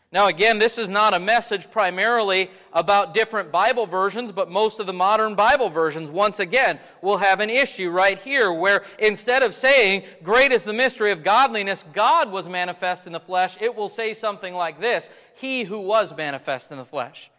Now, 0.10 0.28
again, 0.28 0.58
this 0.58 0.78
is 0.78 0.88
not 0.88 1.14
a 1.14 1.20
message 1.20 1.70
primarily 1.70 2.50
about 2.72 3.14
different 3.14 3.52
Bible 3.52 3.86
versions, 3.86 4.32
but 4.32 4.50
most 4.50 4.80
of 4.80 4.86
the 4.86 4.94
modern 4.94 5.36
Bible 5.36 5.70
versions, 5.70 6.10
once 6.10 6.40
again, 6.40 6.80
will 7.02 7.18
have 7.18 7.42
an 7.42 7.50
issue 7.50 7.90
right 7.90 8.20
here 8.22 8.54
where 8.54 8.86
instead 9.00 9.44
of 9.44 9.54
saying, 9.54 10.04
Great 10.24 10.54
is 10.54 10.64
the 10.64 10.72
mystery 10.72 11.12
of 11.12 11.26
godliness, 11.26 11.84
God 11.92 12.32
was 12.32 12.48
manifest 12.48 13.06
in 13.06 13.12
the 13.12 13.20
flesh, 13.20 13.58
it 13.60 13.76
will 13.76 13.90
say 13.90 14.14
something 14.14 14.54
like 14.54 14.80
this 14.80 15.10
He 15.36 15.64
who 15.66 15.82
was 15.82 16.16
manifest 16.16 16.72
in 16.72 16.78
the 16.78 16.86
flesh. 16.86 17.30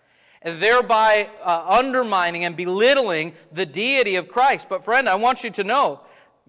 And 0.42 0.62
thereby 0.62 1.30
uh, 1.42 1.64
undermining 1.66 2.44
and 2.44 2.54
belittling 2.54 3.32
the 3.50 3.66
deity 3.66 4.16
of 4.16 4.28
Christ. 4.28 4.68
But, 4.68 4.84
friend, 4.84 5.08
I 5.08 5.14
want 5.14 5.42
you 5.42 5.50
to 5.50 5.64
know 5.64 6.00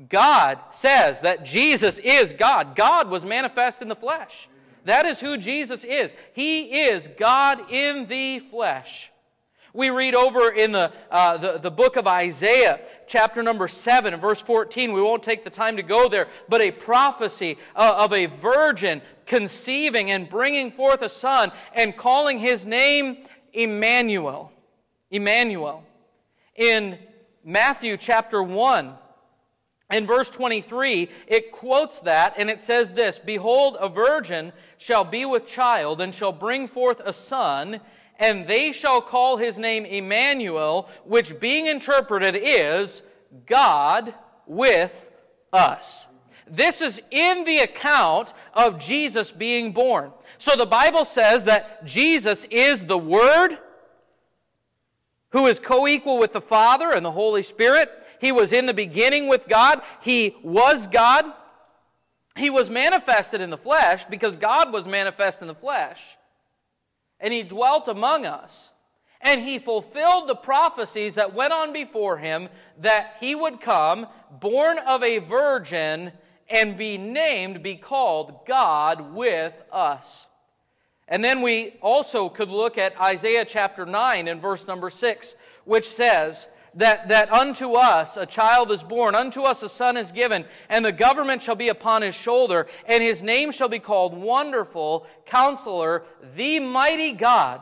God 0.10 0.60
says 0.72 1.22
that 1.22 1.46
Jesus 1.46 1.98
is 2.00 2.34
God. 2.34 2.76
God 2.76 3.10
was 3.10 3.26
manifest 3.26 3.82
in 3.82 3.88
the 3.88 3.96
flesh. 3.96 4.49
That 4.86 5.06
is 5.06 5.20
who 5.20 5.38
Jesus 5.38 5.84
is. 5.84 6.14
He 6.34 6.86
is 6.86 7.10
God 7.18 7.72
in 7.72 8.08
the 8.08 8.40
flesh. 8.40 9.12
We 9.74 9.92
read 9.92 10.16
over 10.16 10.50
in 10.50 10.72
the, 10.72 10.92
uh, 11.12 11.38
the, 11.38 11.60
the, 11.60 11.70
book 11.70 11.96
of 11.96 12.08
Isaiah, 12.08 12.80
chapter 13.08 13.44
number 13.44 13.68
7, 13.68 14.20
verse 14.20 14.42
14. 14.42 14.94
We 14.94 15.02
won't 15.02 15.22
take 15.22 15.44
the 15.44 15.52
time 15.52 15.78
to 15.78 15.84
go 15.84 16.10
there, 16.10 16.28
but 16.48 16.60
a 16.62 16.72
prophecy 16.72 17.58
uh, 17.76 17.94
of 17.98 18.12
a 18.12 18.26
virgin 18.26 19.02
conceiving 19.28 20.10
and 20.10 20.28
bringing 20.28 20.72
forth 20.72 21.04
a 21.04 21.10
son 21.10 21.52
and 21.74 21.96
calling 21.96 22.40
his 22.40 22.66
name 22.66 23.26
Emmanuel. 23.54 24.52
Emmanuel. 25.12 25.84
In 26.56 26.98
Matthew 27.44 27.96
chapter 27.96 28.42
1, 28.42 28.94
in 29.92 30.06
verse 30.06 30.30
23, 30.30 31.10
it 31.28 31.52
quotes 31.52 32.00
that 32.02 32.36
and 32.38 32.50
it 32.50 32.62
says 32.62 32.92
this 32.92 33.20
Behold, 33.20 33.78
a 33.80 33.90
virgin 33.90 34.52
shall 34.78 35.04
be 35.04 35.26
with 35.26 35.48
child 35.48 36.02
and 36.02 36.14
shall 36.14 36.32
bring 36.32 36.68
forth 36.68 37.02
a 37.04 37.14
son, 37.14 37.80
and 38.18 38.48
they 38.48 38.72
shall 38.72 39.02
call 39.02 39.38
his 39.38 39.58
name 39.58 39.86
Emmanuel, 39.86 40.90
which 41.06 41.40
being 41.40 41.66
interpreted 41.66 42.36
is 42.36 43.02
God 43.46 44.14
with 44.46 45.12
us. 45.52 46.06
This 46.48 46.82
is 46.82 47.02
in 47.12 47.44
the 47.44 47.60
account 47.60 48.34
of 48.54 48.80
Jesus 48.80 49.32
being 49.32 49.72
born. 49.72 50.12
So 50.38 50.56
the 50.56 50.66
Bible 50.66 51.06
says 51.06 51.46
that 51.46 51.86
Jesus 51.86 52.46
is 52.46 52.84
the 52.84 52.98
Word 52.98 53.58
who 55.32 55.48
is 55.48 55.60
co 55.60 55.88
equal 55.88 56.20
with 56.20 56.34
the 56.34 56.42
Father 56.42 56.92
and 56.92 57.06
the 57.06 57.12
Holy 57.12 57.44
Spirit. 57.44 57.92
He 58.20 58.32
was 58.32 58.52
in 58.52 58.66
the 58.66 58.74
beginning 58.74 59.28
with 59.28 59.48
God. 59.48 59.82
He 60.02 60.36
was 60.44 60.88
God. 60.88 61.26
He 62.36 62.50
was 62.50 62.70
manifested 62.70 63.42
in 63.42 63.50
the 63.50 63.58
flesh 63.58 64.06
because 64.06 64.38
God 64.38 64.72
was 64.72 64.88
manifest 64.88 65.42
in 65.42 65.48
the 65.48 65.56
flesh. 65.56 66.18
And 67.20 67.34
He 67.34 67.44
dwelt 67.44 67.88
among 67.88 68.26
us. 68.26 68.70
And 69.22 69.42
He 69.42 69.60
fulfilled 69.60 70.30
the 70.30 70.36
prophecies 70.36 71.16
that 71.16 71.34
went 71.34 71.52
on 71.52 71.74
before 71.74 72.18
Him 72.18 72.50
that 72.80 73.16
He 73.20 73.36
would 73.36 73.60
come, 73.60 74.08
born 74.40 74.80
of 74.80 75.04
a 75.04 75.18
virgin, 75.20 76.12
and 76.50 76.78
be 76.78 76.98
named, 76.98 77.62
be 77.62 77.76
called 77.76 78.46
God 78.48 79.14
with 79.14 79.54
us. 79.72 80.28
And 81.08 81.24
then 81.24 81.42
we 81.42 81.76
also 81.82 82.30
could 82.30 82.50
look 82.50 82.78
at 82.78 83.00
Isaiah 83.02 83.46
chapter 83.46 83.86
9 83.86 84.28
and 84.28 84.42
verse 84.42 84.68
number 84.68 84.90
6, 84.90 85.36
which 85.66 85.90
says, 85.90 86.48
that, 86.76 87.10
that 87.10 87.32
unto 87.32 87.74
us 87.74 88.18
a 88.18 88.26
child 88.26 88.72
is 88.72 88.84
born, 88.84 89.16
unto 89.16 89.42
us 89.42 89.64
a 89.64 89.70
son 89.70 89.98
is 89.98 90.12
given, 90.12 90.46
and 90.70 90.84
the 90.84 90.92
government 90.92 91.42
shall 91.42 91.56
be 91.56 91.70
upon 91.70 92.02
his 92.02 92.16
shoulder, 92.16 92.68
and 92.86 93.04
his 93.04 93.24
name 93.24 93.52
shall 93.52 93.70
be 93.70 93.80
called 93.80 94.14
Wonderful, 94.14 95.06
Counselor, 95.26 96.04
the 96.36 96.60
Mighty 96.60 97.14
God, 97.14 97.62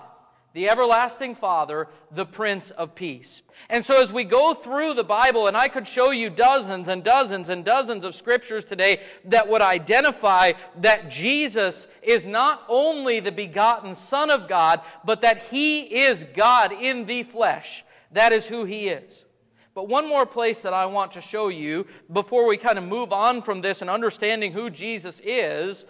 the 0.53 0.69
Everlasting 0.69 1.35
Father, 1.35 1.87
the 2.11 2.25
Prince 2.25 2.71
of 2.71 2.95
Peace. 2.95 3.43
And 3.69 3.85
so, 3.85 4.01
as 4.01 4.11
we 4.11 4.23
go 4.23 4.53
through 4.53 4.95
the 4.95 5.03
Bible, 5.03 5.47
and 5.47 5.55
I 5.55 5.67
could 5.67 5.87
show 5.87 6.11
you 6.11 6.29
dozens 6.29 6.87
and 6.87 7.03
dozens 7.03 7.49
and 7.49 7.63
dozens 7.63 8.05
of 8.05 8.15
scriptures 8.15 8.65
today 8.65 9.01
that 9.25 9.47
would 9.47 9.61
identify 9.61 10.53
that 10.81 11.11
Jesus 11.11 11.87
is 12.01 12.25
not 12.25 12.63
only 12.69 13.19
the 13.19 13.31
begotten 13.31 13.93
Son 13.93 14.31
of 14.31 14.47
God, 14.47 14.81
but 15.05 15.21
that 15.21 15.43
He 15.43 15.81
is 15.81 16.25
God 16.33 16.71
in 16.71 17.05
the 17.05 17.23
flesh. 17.23 17.83
That 18.11 18.31
is 18.31 18.47
who 18.47 18.65
he 18.65 18.87
is. 18.87 19.23
But 19.73 19.89
one 19.89 20.09
more 20.09 20.25
place 20.25 20.63
that 20.63 20.73
I 20.73 20.87
want 20.87 21.11
to 21.11 21.21
show 21.21 21.49
you 21.49 21.85
before 22.11 22.47
we 22.47 22.57
kind 22.57 22.77
of 22.77 22.83
move 22.83 23.13
on 23.13 23.41
from 23.41 23.61
this 23.61 23.81
and 23.81 23.89
understanding 23.89 24.51
who 24.51 24.69
Jesus 24.69 25.21
is, 25.23 25.85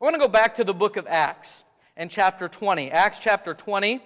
I 0.00 0.04
want 0.04 0.14
to 0.14 0.20
go 0.20 0.26
back 0.26 0.56
to 0.56 0.64
the 0.64 0.74
book 0.74 0.96
of 0.96 1.06
Acts 1.06 1.62
and 1.96 2.10
chapter 2.10 2.48
20. 2.48 2.90
Acts 2.90 3.20
chapter 3.20 3.54
20, 3.54 4.02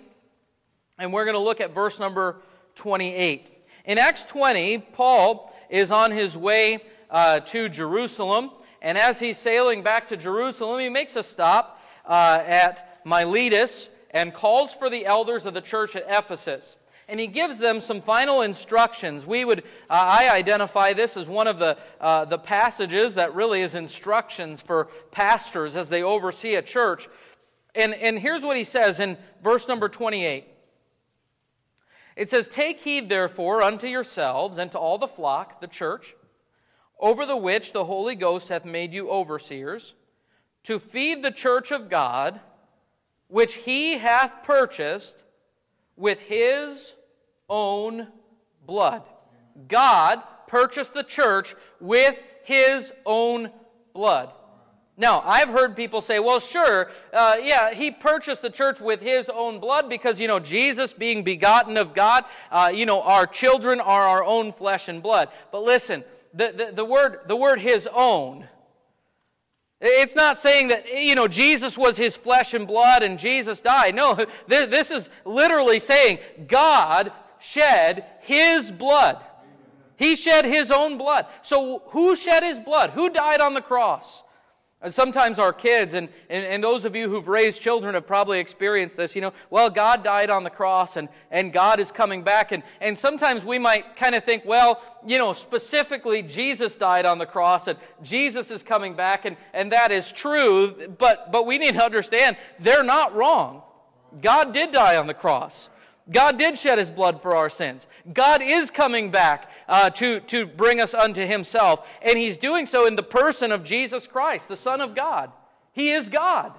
and 0.99 1.13
we're 1.13 1.25
going 1.25 1.37
to 1.37 1.43
look 1.43 1.63
at 1.63 1.75
verse 1.75 1.99
number 1.99 2.43
28. 2.75 3.51
In 3.87 3.97
Acts 3.97 4.25
20, 4.27 4.79
Paul 4.93 5.55
is 5.71 5.91
on 5.91 6.11
his 6.11 6.37
way 6.37 6.85
uh, 7.11 7.41
to 7.41 7.71
Jerusalem, 7.71 8.51
and 8.83 8.99
as 8.99 9.19
he's 9.19 9.39
sailing 9.39 9.83
back 9.83 10.09
to 10.09 10.19
Jerusalem, 10.19 10.81
he 10.81 10.91
makes 10.91 11.17
a 11.17 11.23
stop 11.23 11.81
uh, 12.05 12.43
at 12.45 13.01
Miletus 13.07 13.89
and 14.11 14.35
calls 14.35 14.75
for 14.75 14.91
the 14.91 15.07
elders 15.07 15.47
of 15.47 15.55
the 15.55 15.63
church 15.63 15.97
at 15.97 16.05
Ephesus 16.09 16.77
and 17.09 17.21
he 17.21 17.27
gives 17.27 17.59
them 17.59 17.81
some 17.81 18.01
final 18.01 18.43
instructions. 18.43 19.25
We 19.25 19.45
would, 19.45 19.61
uh, 19.61 19.63
I 19.91 20.31
identify 20.33 20.93
this 20.93 21.17
as 21.17 21.29
one 21.29 21.47
of 21.47 21.59
the, 21.59 21.79
uh, 22.01 22.25
the 22.25 22.39
passages 22.39 23.15
that 23.15 23.35
really 23.35 23.63
is 23.63 23.75
instructions 23.75 24.61
for 24.61 24.87
pastors 25.13 25.77
as 25.77 25.89
they 25.89 26.03
oversee 26.03 26.55
a 26.55 26.63
church. 26.63 27.09
And, 27.75 27.95
and 27.95 28.19
here's 28.19 28.43
what 28.43 28.57
he 28.57 28.65
says 28.65 28.99
in 28.99 29.17
verse 29.43 29.69
number 29.69 29.89
28. 29.89 30.47
It 32.17 32.31
says, 32.31 32.49
Take 32.49 32.81
heed, 32.81 33.09
therefore, 33.09 33.63
unto 33.63 33.87
yourselves 33.87 34.59
and 34.59 34.73
to 34.73 34.79
all 34.79 34.99
the 34.99 35.07
flock, 35.07 35.61
the 35.61 35.67
church, 35.69 36.17
over 36.99 37.27
the 37.27 37.37
which 37.37 37.73
the 37.73 37.85
Holy 37.85 38.15
Ghost 38.15 38.49
hath 38.49 38.65
made 38.65 38.93
you 38.93 39.11
overseers, 39.11 39.95
to 40.65 40.79
feed 40.81 41.23
the 41.23 41.31
church 41.31 41.71
of 41.71 41.89
God, 41.91 42.41
which 43.29 43.55
he 43.55 43.99
hath 43.99 44.43
purchased 44.43 45.17
with 45.97 46.19
his 46.21 46.95
own 47.49 48.09
blood. 48.67 49.03
God 49.69 50.23
purchased 50.47 50.95
the 50.95 51.03
church 51.03 51.55
with 51.81 52.17
his 52.45 52.93
own 53.05 53.51
blood. 53.95 54.33
Now, 54.99 55.21
I've 55.27 55.51
heard 55.51 55.77
people 55.77 56.01
say, 56.01 56.21
well, 56.21 56.41
sure, 56.41 56.91
uh, 57.13 57.37
yeah, 57.43 57.75
he 57.75 57.91
purchased 57.91 58.41
the 58.41 58.49
church 58.49 58.81
with 58.81 59.03
his 59.03 59.29
own 59.29 59.61
blood 59.61 59.91
because, 59.91 60.19
you 60.19 60.27
know, 60.27 60.39
Jesus 60.39 60.95
being 60.95 61.23
begotten 61.23 61.77
of 61.77 61.93
God, 61.93 62.25
uh, 62.51 62.71
you 62.73 62.87
know, 62.87 63.03
our 63.03 63.27
children 63.27 63.79
are 63.81 64.03
our 64.03 64.25
own 64.25 64.55
flesh 64.55 64.89
and 64.89 65.03
blood. 65.03 65.29
But 65.53 65.65
listen, 65.65 66.03
the, 66.33 66.53
the, 66.57 66.73
the, 66.77 66.85
word, 66.85 67.21
the 67.27 67.37
word 67.37 67.61
his 67.61 67.87
own, 67.93 68.49
it's 69.83 70.15
not 70.15 70.39
saying 70.39 70.69
that, 70.69 70.91
you 70.91 71.15
know, 71.15 71.29
Jesus 71.29 71.77
was 71.77 71.99
his 71.99 72.17
flesh 72.17 72.55
and 72.55 72.67
blood 72.67 73.03
and 73.03 73.19
Jesus 73.19 73.61
died. 73.61 73.95
No, 73.95 74.17
this 74.49 74.91
is 74.91 75.11
literally 75.27 75.79
saying 75.79 76.21
God 76.47 77.13
shed 77.39 78.05
his 78.21 78.71
blood. 78.71 79.25
He 79.97 80.15
shed 80.15 80.45
his 80.45 80.71
own 80.71 80.99
blood. 80.99 81.27
So 81.43 81.83
who 81.87 82.15
shed 82.17 82.43
his 82.43 82.59
blood? 82.59 82.91
Who 82.91 83.11
died 83.11 83.41
on 83.41 83.55
the 83.55 83.63
cross? 83.63 84.23
And 84.83 84.93
sometimes 84.93 85.39
our 85.39 85.55
kids, 85.55 85.95
and, 85.95 86.11
and, 86.29 86.45
and, 86.45 86.63
those 86.63 86.85
of 86.85 86.95
you 86.95 87.09
who've 87.09 87.27
raised 87.27 87.63
children 87.63 87.95
have 87.95 88.07
probably 88.07 88.39
experienced 88.39 88.99
this, 88.99 89.17
you 89.17 89.23
know, 89.23 89.33
well, 89.49 89.71
God 89.71 90.05
died 90.05 90.29
on 90.29 90.45
the 90.45 90.51
cross 90.51 90.99
and, 90.99 91.09
and 91.31 91.51
God 91.51 91.81
is 91.81 91.91
coming 91.91 92.23
back. 92.23 92.53
And, 92.53 92.63
and 92.83 92.97
sometimes 92.97 93.43
we 93.43 93.59
might 93.59 93.97
kind 93.97 94.15
of 94.15 94.23
think, 94.25 94.45
well, 94.45 94.83
you 95.07 95.17
know, 95.17 95.33
specifically 95.33 96.21
Jesus 96.21 96.77
died 96.77 97.07
on 97.07 97.17
the 97.17 97.25
cross 97.25 97.69
and 97.69 97.79
Jesus 98.03 98.51
is 98.51 98.63
coming 98.63 98.95
back, 98.95 99.25
and, 99.25 99.39
and 99.55 99.73
that 99.73 99.91
is 99.91 100.13
true, 100.13 100.95
but, 100.99 101.33
but 101.33 101.47
we 101.47 101.57
need 101.57 101.73
to 101.75 101.85
understand 101.85 102.37
they're 102.61 102.85
not 102.85 103.15
wrong. 103.17 103.63
God 104.21 104.53
did 104.53 104.73
die 104.73 104.97
on 104.97 105.07
the 105.07 105.15
cross. 105.15 105.71
God 106.11 106.39
did 106.39 106.57
shed 106.57 106.79
his 106.79 106.91
blood 106.91 107.21
for 107.21 107.35
our 107.35 107.51
sins. 107.51 107.87
God 108.13 108.41
is 108.41 108.71
coming 108.71 109.11
back 109.11 109.51
uh, 109.69 109.91
to, 109.91 110.21
to 110.21 110.47
bring 110.47 110.81
us 110.81 110.95
unto 110.95 111.27
himself, 111.27 111.89
and 112.01 112.17
he's 112.17 112.37
doing 112.37 112.67
so 112.67 112.87
in 112.87 112.95
the 112.95 113.03
person 113.03 113.51
of 113.51 113.65
Jesus 113.65 114.07
Christ, 114.07 114.49
the 114.49 114.57
Son 114.57 114.81
of 114.81 114.95
God. 114.95 115.33
He 115.73 115.91
is 115.91 116.09
God. 116.09 116.53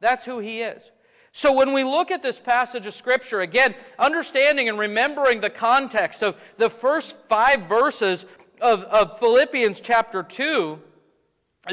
That's 0.00 0.24
who 0.24 0.40
he 0.40 0.62
is. 0.62 0.90
So 1.32 1.52
when 1.52 1.72
we 1.72 1.84
look 1.84 2.10
at 2.10 2.22
this 2.22 2.40
passage 2.40 2.86
of 2.86 2.94
Scripture, 2.94 3.40
again, 3.40 3.74
understanding 3.98 4.68
and 4.68 4.78
remembering 4.78 5.40
the 5.40 5.50
context 5.50 6.22
of 6.22 6.36
the 6.56 6.68
first 6.68 7.16
five 7.28 7.68
verses 7.68 8.26
of, 8.60 8.82
of 8.84 9.18
Philippians 9.20 9.80
chapter 9.80 10.24
2, 10.24 10.80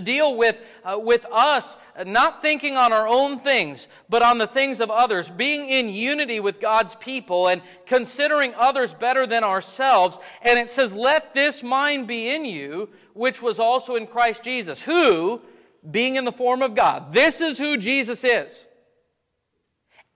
deal 0.01 0.35
with, 0.35 0.57
uh, 0.83 0.97
with 0.99 1.25
us 1.31 1.77
not 2.05 2.41
thinking 2.41 2.75
on 2.75 2.91
our 2.91 3.07
own 3.07 3.39
things, 3.39 3.87
but 4.09 4.21
on 4.21 4.37
the 4.37 4.47
things 4.47 4.81
of 4.81 4.91
others, 4.91 5.29
being 5.29 5.69
in 5.69 5.89
unity 5.89 6.39
with 6.39 6.59
God's 6.59 6.95
people 6.95 7.47
and 7.47 7.61
considering 7.85 8.53
others 8.55 8.93
better 8.93 9.25
than 9.25 9.43
ourselves. 9.43 10.19
And 10.41 10.59
it 10.59 10.69
says, 10.69 10.93
Let 10.93 11.33
this 11.33 11.63
mind 11.63 12.07
be 12.07 12.29
in 12.29 12.43
you, 12.43 12.89
which 13.13 13.41
was 13.41 13.59
also 13.59 13.95
in 13.95 14.07
Christ 14.07 14.43
Jesus, 14.43 14.81
who, 14.81 15.41
being 15.89 16.17
in 16.17 16.25
the 16.25 16.31
form 16.31 16.61
of 16.61 16.75
God, 16.75 17.13
this 17.13 17.39
is 17.39 17.57
who 17.57 17.77
Jesus 17.77 18.23
is. 18.23 18.65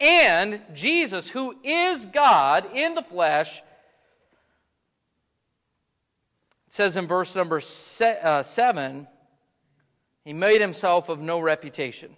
And 0.01 0.61
Jesus, 0.73 1.29
who 1.29 1.55
is 1.63 2.05
God 2.05 2.65
in 2.73 2.95
the 2.95 3.01
flesh, 3.01 3.59
it 6.67 6.73
says 6.73 6.97
in 6.97 7.07
verse 7.07 7.35
number 7.35 7.61
uh, 8.01 8.43
7 8.43 9.07
he 10.29 10.33
made 10.33 10.61
himself 10.61 11.09
of 11.09 11.19
no 11.19 11.39
reputation, 11.39 12.15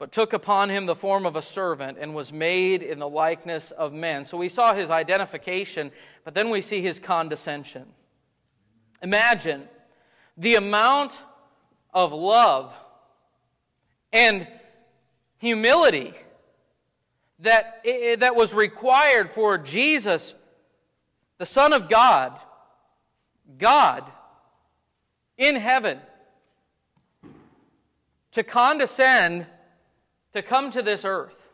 but 0.00 0.10
took 0.10 0.32
upon 0.32 0.68
him 0.68 0.84
the 0.84 0.96
form 0.96 1.24
of 1.24 1.36
a 1.36 1.42
servant 1.42 1.96
and 2.00 2.12
was 2.12 2.32
made 2.32 2.82
in 2.82 2.98
the 2.98 3.08
likeness 3.08 3.70
of 3.70 3.92
men. 3.92 4.24
So 4.24 4.36
we 4.36 4.48
saw 4.48 4.74
his 4.74 4.90
identification, 4.90 5.92
but 6.24 6.34
then 6.34 6.50
we 6.50 6.60
see 6.60 6.82
his 6.82 6.98
condescension. 6.98 7.86
Imagine 9.00 9.68
the 10.36 10.56
amount 10.56 11.16
of 11.94 12.12
love 12.12 12.74
and 14.12 14.48
humility 15.38 16.14
that, 17.38 17.86
that 18.18 18.34
was 18.34 18.52
required 18.52 19.30
for 19.30 19.56
Jesus, 19.56 20.34
the 21.38 21.46
Son 21.46 21.72
of 21.72 21.88
God, 21.88 22.40
God 23.56 24.10
in 25.40 25.56
heaven 25.56 25.98
to 28.32 28.44
condescend 28.44 29.46
to 30.32 30.42
come 30.42 30.70
to 30.70 30.82
this 30.82 31.04
earth, 31.04 31.50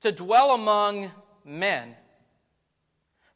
to 0.00 0.10
dwell 0.10 0.52
among 0.52 1.12
men. 1.44 1.94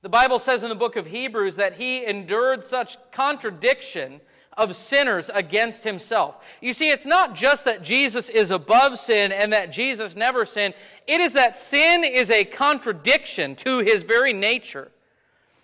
The 0.03 0.09
Bible 0.09 0.39
says 0.39 0.63
in 0.63 0.71
the 0.71 0.75
book 0.75 0.97
of 0.97 1.07
Hebrews 1.07 1.57
that 1.57 1.75
he 1.75 2.05
endured 2.05 2.65
such 2.65 2.97
contradiction 3.13 4.21
of 4.57 4.75
sinners 4.75 5.31
against 5.33 5.85
himself. 5.85 6.37
You 6.61 6.73
see, 6.73 6.91
it's 6.91 7.07
not 7.07 7.35
just 7.35 7.67
that 7.67 7.83
Jesus 7.83 8.31
is 8.31 8.51
above 8.51 8.99
sin 8.99 9.31
and 9.31 9.53
that 9.53 9.71
Jesus 9.71 10.17
never 10.17 10.45
sinned, 10.45 10.75
it 11.07 11.21
is 11.21 11.35
that 11.35 11.55
sin 11.55 12.03
is 12.03 12.31
a 12.31 12.45
contradiction 12.45 13.55
to 13.57 13.81
his 13.81 14.03
very 14.03 14.33
nature. 14.33 14.91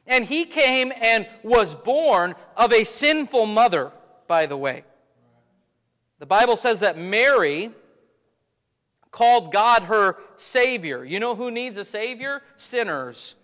And 0.07 0.25
he 0.25 0.45
came 0.45 0.93
and 1.01 1.27
was 1.43 1.75
born 1.75 2.35
of 2.57 2.73
a 2.73 2.85
sinful 2.85 3.47
mother, 3.47 3.93
by 4.29 4.47
the 4.47 4.57
way. 4.57 4.85
The 6.19 6.27
Bible 6.27 6.57
says 6.57 6.81
that 6.81 6.97
Mary 6.97 7.71
called 9.11 9.53
God 9.53 9.85
her 9.85 10.17
Savior. 10.37 11.05
You 11.05 11.21
know 11.21 11.35
who 11.35 11.51
needs 11.51 11.79
a 11.79 11.85
Savior? 11.85 12.43
Sinners. 12.57 13.35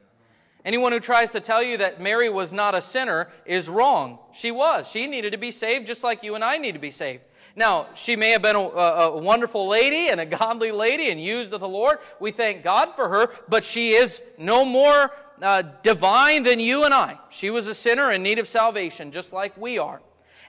Anyone 0.64 0.92
who 0.92 1.00
tries 1.00 1.32
to 1.32 1.40
tell 1.40 1.62
you 1.62 1.78
that 1.78 2.00
Mary 2.00 2.30
was 2.30 2.52
not 2.52 2.74
a 2.74 2.80
sinner 2.80 3.28
is 3.44 3.68
wrong. 3.68 4.18
She 4.32 4.52
was. 4.52 4.88
She 4.88 5.06
needed 5.06 5.32
to 5.32 5.38
be 5.38 5.50
saved 5.50 5.86
just 5.86 6.04
like 6.04 6.22
you 6.22 6.34
and 6.34 6.44
I 6.44 6.58
need 6.58 6.72
to 6.72 6.78
be 6.78 6.92
saved. 6.92 7.22
Now, 7.54 7.88
she 7.94 8.16
may 8.16 8.30
have 8.30 8.42
been 8.42 8.56
a, 8.56 8.58
a, 8.58 9.18
wonderful 9.18 9.68
lady 9.68 10.08
and 10.08 10.20
a 10.20 10.24
godly 10.24 10.72
lady 10.72 11.10
and 11.10 11.22
used 11.22 11.52
of 11.52 11.60
the 11.60 11.68
Lord. 11.68 11.98
We 12.18 12.30
thank 12.30 12.62
God 12.62 12.96
for 12.96 13.08
her, 13.08 13.30
but 13.48 13.62
she 13.62 13.90
is 13.90 14.22
no 14.38 14.64
more 14.64 15.10
uh, 15.42 15.62
divine 15.82 16.44
than 16.44 16.60
you 16.60 16.84
and 16.84 16.94
I. 16.94 17.18
She 17.30 17.50
was 17.50 17.66
a 17.66 17.74
sinner 17.74 18.10
in 18.10 18.22
need 18.22 18.38
of 18.38 18.48
salvation, 18.48 19.10
just 19.10 19.32
like 19.32 19.56
we 19.58 19.78
are. 19.78 20.00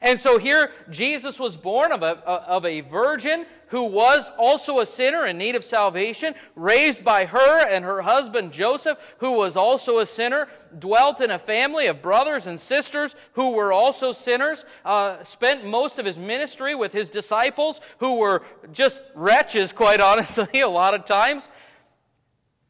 And 0.03 0.19
so 0.19 0.37
here, 0.37 0.71
Jesus 0.89 1.39
was 1.39 1.55
born 1.55 1.93
of 1.93 2.03
a, 2.03 2.19
of 2.27 2.65
a 2.65 2.81
virgin 2.81 3.45
who 3.67 3.85
was 3.85 4.29
also 4.37 4.81
a 4.81 4.85
sinner 4.85 5.25
in 5.25 5.37
need 5.37 5.55
of 5.55 5.63
salvation, 5.63 6.35
raised 6.55 7.05
by 7.05 7.23
her 7.25 7.65
and 7.67 7.85
her 7.85 8.01
husband 8.01 8.51
Joseph, 8.51 8.99
who 9.19 9.31
was 9.37 9.55
also 9.55 9.99
a 9.99 10.05
sinner, 10.05 10.49
dwelt 10.77 11.21
in 11.21 11.31
a 11.31 11.39
family 11.39 11.87
of 11.87 12.01
brothers 12.01 12.47
and 12.47 12.59
sisters 12.59 13.15
who 13.31 13.53
were 13.53 13.71
also 13.71 14.11
sinners, 14.11 14.65
uh, 14.83 15.23
spent 15.23 15.65
most 15.65 15.97
of 15.99 16.05
his 16.05 16.19
ministry 16.19 16.75
with 16.75 16.91
his 16.91 17.09
disciples, 17.09 17.79
who 17.99 18.17
were 18.17 18.43
just 18.73 18.99
wretches, 19.15 19.71
quite 19.71 20.01
honestly, 20.01 20.59
a 20.59 20.67
lot 20.67 20.93
of 20.93 21.05
times. 21.05 21.47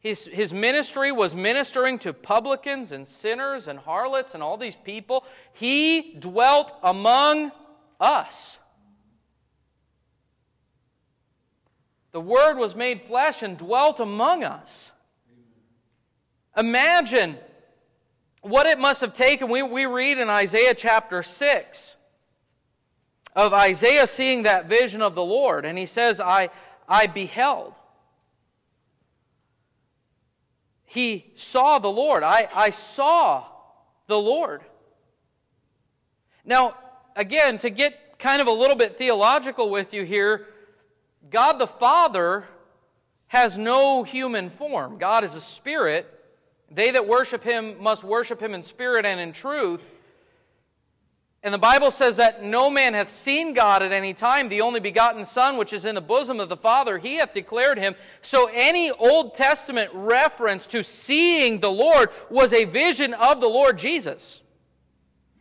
His, 0.04 0.26
his 0.26 0.52
ministry 0.54 1.14
was 1.14 1.34
ministering 1.34 1.98
to 2.00 2.12
publicans 2.12 2.92
and 2.92 3.08
sinners 3.08 3.70
and 3.70 3.80
harlots 3.80 4.34
and 4.34 4.44
all 4.44 4.58
these 4.58 4.76
people. 4.76 5.24
He 5.54 6.16
dwelt 6.20 6.74
among 6.84 7.54
us. 8.02 8.60
The 12.12 12.20
Word 12.20 12.58
was 12.58 12.76
made 12.76 13.04
flesh 13.04 13.44
and 13.44 13.58
dwelt 13.58 14.02
among 14.02 14.44
us. 14.44 14.92
Imagine 16.58 17.38
what 18.42 18.66
it 18.66 18.78
must 18.78 19.00
have 19.00 19.14
taken. 19.14 19.50
We, 19.50 19.64
we 19.64 19.86
read 19.86 20.18
in 20.18 20.30
Isaiah 20.30 20.76
chapter 20.76 21.24
6 21.24 21.96
of 23.38 23.54
Isaiah 23.54 24.06
seeing 24.06 24.44
that 24.44 24.68
vision 24.68 25.02
of 25.02 25.16
the 25.16 25.24
Lord, 25.24 25.64
and 25.66 25.78
he 25.78 25.86
says, 25.86 26.20
I, 26.20 26.50
I 26.90 27.08
beheld. 27.08 27.74
He 30.94 31.26
saw 31.34 31.80
the 31.80 31.90
Lord. 31.90 32.22
I, 32.22 32.48
I 32.54 32.70
saw 32.70 33.46
the 34.06 34.18
Lord. 34.18 34.62
Now, 36.46 36.76
again, 37.16 37.58
to 37.60 37.72
get 37.72 38.20
kind 38.20 38.40
of 38.40 38.48
a 38.48 38.52
little 38.52 38.76
bit 38.76 39.00
theological 39.00 39.72
with 39.72 39.92
you 39.92 40.04
here, 40.04 40.46
God 41.32 41.54
the 41.54 41.66
Father 41.66 42.46
has 43.26 43.58
no 43.58 44.04
human 44.04 44.52
form. 44.52 45.00
God 45.00 45.24
is 45.24 45.34
a 45.34 45.42
spirit. 45.42 46.08
They 46.70 46.92
that 46.92 47.08
worship 47.08 47.44
him 47.44 47.82
must 47.82 48.04
worship 48.04 48.40
him 48.40 48.54
in 48.54 48.62
spirit 48.62 49.04
and 49.04 49.20
in 49.20 49.34
truth. 49.34 49.84
And 51.44 51.54
the 51.54 51.58
Bible 51.60 51.92
says 51.92 52.16
that 52.16 52.42
no 52.42 52.70
man 52.70 52.94
hath 52.94 53.12
seen 53.12 53.54
God 53.54 53.84
at 53.84 53.92
any 53.92 54.14
time. 54.14 54.48
The 54.48 54.62
only 54.62 54.80
begotten 54.80 55.26
Son, 55.26 55.58
which 55.58 55.74
is 55.74 55.84
in 55.84 55.94
the 55.94 56.02
bosom 56.02 56.40
of 56.40 56.48
the 56.48 56.56
Father, 56.56 56.98
he 56.98 57.16
hath 57.16 57.34
declared 57.34 57.78
him. 57.78 57.96
So 58.22 58.50
any 58.54 58.92
Old 58.92 59.36
Testament 59.36 59.92
reference 59.94 60.68
to 60.68 60.86
seeing 60.86 61.60
the 61.60 61.70
Lord 61.70 62.12
was 62.30 62.54
a 62.54 62.64
vision 62.64 63.14
of 63.14 63.42
the 63.42 63.50
Lord 63.50 63.78
Jesus. 63.78 64.42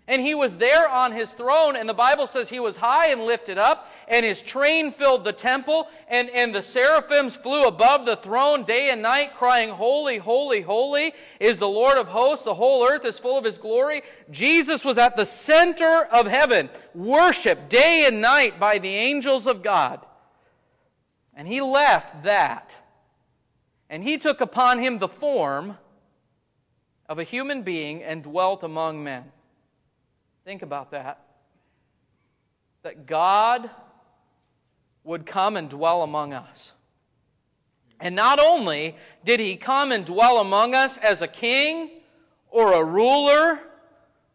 And 0.09 0.21
he 0.21 0.35
was 0.35 0.57
there 0.57 0.88
on 0.88 1.12
his 1.12 1.33
throne, 1.33 1.77
and 1.77 1.88
the 1.88 1.95
Bible 1.95 2.27
says 2.27 2.49
he 2.49 2.59
was 2.59 2.77
high 2.77 3.11
and 3.11 3.21
lifted 3.21 3.57
up, 3.57 3.88
and 4.09 4.27
his 4.27 4.43
train 4.43 4.91
filled 4.91 5.25
the 5.25 5.33
temple, 5.33 5.88
and, 6.09 6.29
and 6.31 6.53
the 6.53 6.61
seraphims 6.61 7.37
flew 7.37 7.69
above 7.69 8.05
the 8.05 8.17
throne 8.17 8.65
day 8.65 8.91
and 8.91 9.01
night, 9.01 9.37
crying, 9.37 9.69
Holy, 9.69 10.19
holy, 10.19 10.61
holy 10.61 11.15
is 11.38 11.59
the 11.59 11.69
Lord 11.69 11.99
of 11.99 12.09
hosts. 12.09 12.45
The 12.45 12.53
whole 12.53 12.85
earth 12.85 13.05
is 13.05 13.21
full 13.21 13.38
of 13.38 13.45
his 13.45 13.59
glory. 13.59 14.03
Jesus 14.33 14.85
was 14.85 14.99
at 14.99 15.17
the 15.17 15.25
center 15.25 16.05
of 16.07 16.27
heaven, 16.27 16.69
worshiped 16.95 17.71
day 17.71 18.05
and 18.09 18.21
night 18.21 18.59
by 18.59 18.79
the 18.79 18.88
angels 18.88 19.47
of 19.47 19.62
God. 19.62 20.05
And 21.35 21.47
he 21.47 21.61
left 21.61 22.25
that, 22.25 22.75
and 23.88 24.03
he 24.03 24.19
took 24.19 24.41
upon 24.41 24.81
him 24.81 24.99
the 24.99 25.09
form 25.09 25.79
of 27.09 27.21
a 27.21 27.25
human 27.25 27.62
being 27.62 28.03
and 28.03 28.25
dwelt 28.25 28.65
among 28.65 29.05
men. 29.05 29.31
Think 30.44 30.62
about 30.62 30.90
that. 30.90 31.20
That 32.83 33.07
God 33.07 33.70
would 35.05 35.26
come 35.26 35.57
and 35.57 35.68
dwell 35.68 36.02
among 36.02 36.33
us. 36.33 36.72
And 38.00 38.16
not 38.16 38.40
only 38.40 38.96
did 39.24 39.38
he 39.38 39.57
come 39.57 39.92
and 39.92 40.05
dwell 40.05 40.38
among 40.38 40.74
us 40.74 40.98
as 40.98 41.22
a 41.22 41.28
king 41.28 41.90
or 42.50 42.72
a 42.72 42.85
ruler 42.85 43.61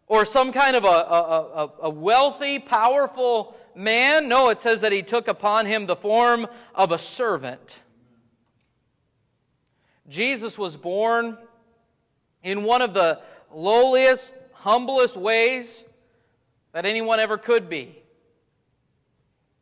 or 0.08 0.24
some 0.24 0.54
kind 0.54 0.76
of 0.76 0.86
a, 0.86 0.88
a, 0.88 1.72
a, 1.84 1.90
wealthy, 1.90 2.60
powerful 2.60 3.58
man. 3.76 4.30
No, 4.30 4.50
it 4.50 4.60
says 4.60 4.82
that 4.82 4.94
he 4.94 5.04
took 5.04 5.28
upon 5.28 5.66
him 5.66 5.86
the 5.86 5.98
form 5.98 6.48
of 6.74 6.94
a 6.94 6.98
servant. 6.98 7.82
Jesus 10.08 10.58
was 10.58 10.78
born 10.78 11.38
in 12.42 12.64
one 12.64 12.82
of 12.82 12.94
the 12.94 13.20
lowliest, 13.52 14.36
humblest 14.54 15.18
ways 15.18 15.84
that 16.74 16.86
anyone 16.86 17.20
ever 17.20 17.38
could 17.38 17.70
be. 17.70 17.98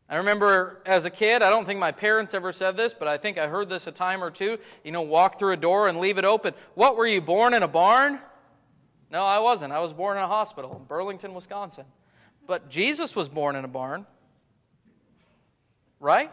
I 0.08 0.18
remember 0.18 0.82
as 0.86 1.06
a 1.06 1.10
kid, 1.10 1.42
I 1.42 1.50
don't 1.50 1.66
think 1.66 1.80
my 1.80 1.92
parents 1.92 2.34
ever 2.34 2.52
said 2.52 2.78
this, 2.78 2.94
but 2.94 3.08
I 3.08 3.18
think 3.18 3.38
I 3.38 3.48
heard 3.48 3.70
this 3.70 3.88
a 3.88 3.92
time 3.92 4.24
or 4.24 4.30
two. 4.30 4.60
You 4.84 4.92
know, 4.92 5.02
walk 5.02 5.40
through 5.40 5.54
a 5.54 5.58
door 5.58 5.88
and 5.88 6.00
leave 6.00 6.18
it 6.18 6.26
open. 6.26 6.54
What, 6.76 6.96
were 6.96 7.08
you 7.08 7.22
born 7.22 7.54
in 7.56 7.64
a 7.64 7.68
barn? 7.68 8.20
No, 9.10 9.24
I 9.24 9.40
wasn't. 9.40 9.74
I 9.74 9.80
was 9.80 9.94
born 9.94 10.18
in 10.18 10.24
a 10.24 10.28
hospital 10.28 10.76
in 10.80 10.84
Burlington, 10.86 11.34
Wisconsin. 11.34 11.86
But 12.46 12.70
Jesus 12.70 13.16
was 13.16 13.30
born 13.30 13.56
in 13.56 13.66
a 13.66 13.68
barn, 13.68 14.06
right? 16.00 16.32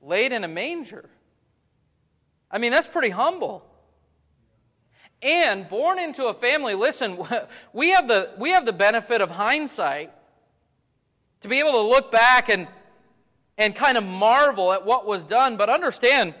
Laid 0.00 0.32
in 0.32 0.42
a 0.42 0.48
manger. 0.48 1.08
I 2.50 2.58
mean, 2.58 2.72
that's 2.72 2.88
pretty 2.88 3.10
humble 3.10 3.64
and 5.22 5.68
born 5.68 5.98
into 5.98 6.26
a 6.26 6.34
family 6.34 6.74
listen 6.74 7.16
we 7.72 7.90
have 7.90 8.08
the 8.08 8.30
we 8.38 8.50
have 8.50 8.66
the 8.66 8.72
benefit 8.72 9.20
of 9.20 9.30
hindsight 9.30 10.12
to 11.40 11.48
be 11.48 11.58
able 11.58 11.72
to 11.72 11.80
look 11.80 12.10
back 12.10 12.48
and 12.48 12.66
and 13.58 13.74
kind 13.76 13.98
of 13.98 14.04
marvel 14.04 14.72
at 14.72 14.84
what 14.84 15.06
was 15.06 15.24
done. 15.24 15.56
But 15.56 15.68
understand 15.68 16.34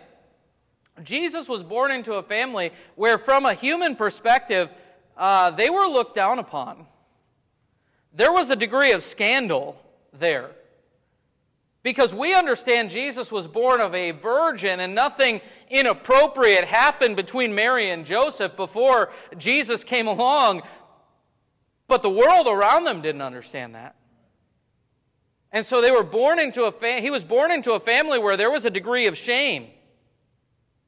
jesus 1.02 1.48
was 1.48 1.62
born 1.62 1.90
into 1.90 2.14
a 2.14 2.22
family 2.22 2.70
where 2.96 3.18
from 3.18 3.46
a 3.46 3.54
human 3.54 3.96
perspective 3.96 4.68
uh, 5.16 5.50
they 5.50 5.70
were 5.70 5.86
looked 5.86 6.14
down 6.14 6.38
upon. 6.38 6.86
There 8.14 8.32
was 8.32 8.50
a 8.50 8.56
degree 8.56 8.92
of 8.92 9.02
scandal 9.02 9.80
there 10.12 10.50
because 11.82 12.14
we 12.14 12.32
understand 12.32 12.90
Jesus 12.90 13.32
was 13.32 13.46
born 13.46 13.80
of 13.80 13.94
a 13.94 14.12
virgin 14.12 14.80
and 14.80 14.94
nothing 14.94 15.40
inappropriate 15.68 16.64
happened 16.64 17.16
between 17.16 17.54
Mary 17.54 17.90
and 17.90 18.06
Joseph 18.06 18.56
before 18.56 19.10
Jesus 19.36 19.82
came 19.82 20.06
along. 20.06 20.62
But 21.88 22.02
the 22.02 22.10
world 22.10 22.46
around 22.48 22.84
them 22.84 23.02
didn't 23.02 23.22
understand 23.22 23.74
that. 23.74 23.96
And 25.50 25.66
so 25.66 25.80
they 25.80 25.90
were 25.90 26.04
born 26.04 26.38
into 26.38 26.64
a 26.64 27.00
he 27.00 27.10
was 27.10 27.24
born 27.24 27.50
into 27.50 27.72
a 27.72 27.80
family 27.80 28.18
where 28.18 28.36
there 28.36 28.50
was 28.50 28.64
a 28.64 28.70
degree 28.70 29.06
of 29.06 29.18
shame. 29.18 29.66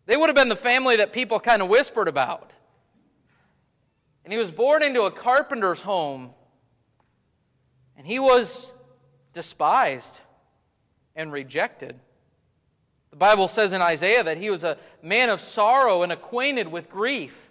They 0.07 0.17
would 0.17 0.29
have 0.29 0.37
been 0.37 0.49
the 0.49 0.57
family 0.57 0.97
that 0.97 1.13
people 1.13 1.41
kind 1.41 1.61
of 1.61 1.69
whispered 1.69 2.09
about. 2.09 2.53
And 4.25 4.33
he 4.33 4.39
was 4.39 4.51
born 4.51 4.83
into 4.83 5.03
a 5.03 5.11
carpenter's 5.11 5.83
home. 5.83 6.31
And 7.97 8.07
he 8.07 8.19
was 8.19 8.73
despised 9.35 10.21
and 11.16 11.33
rejected. 11.33 11.98
The 13.11 13.16
Bible 13.16 13.48
says 13.48 13.72
in 13.72 13.81
Isaiah 13.81 14.24
that 14.24 14.38
he 14.38 14.50
was 14.50 14.64
a 14.64 14.77
man 15.03 15.29
of 15.29 15.40
sorrow 15.40 16.03
and 16.03 16.11
acquainted 16.11 16.66
with 16.66 16.90
grief. 16.90 17.50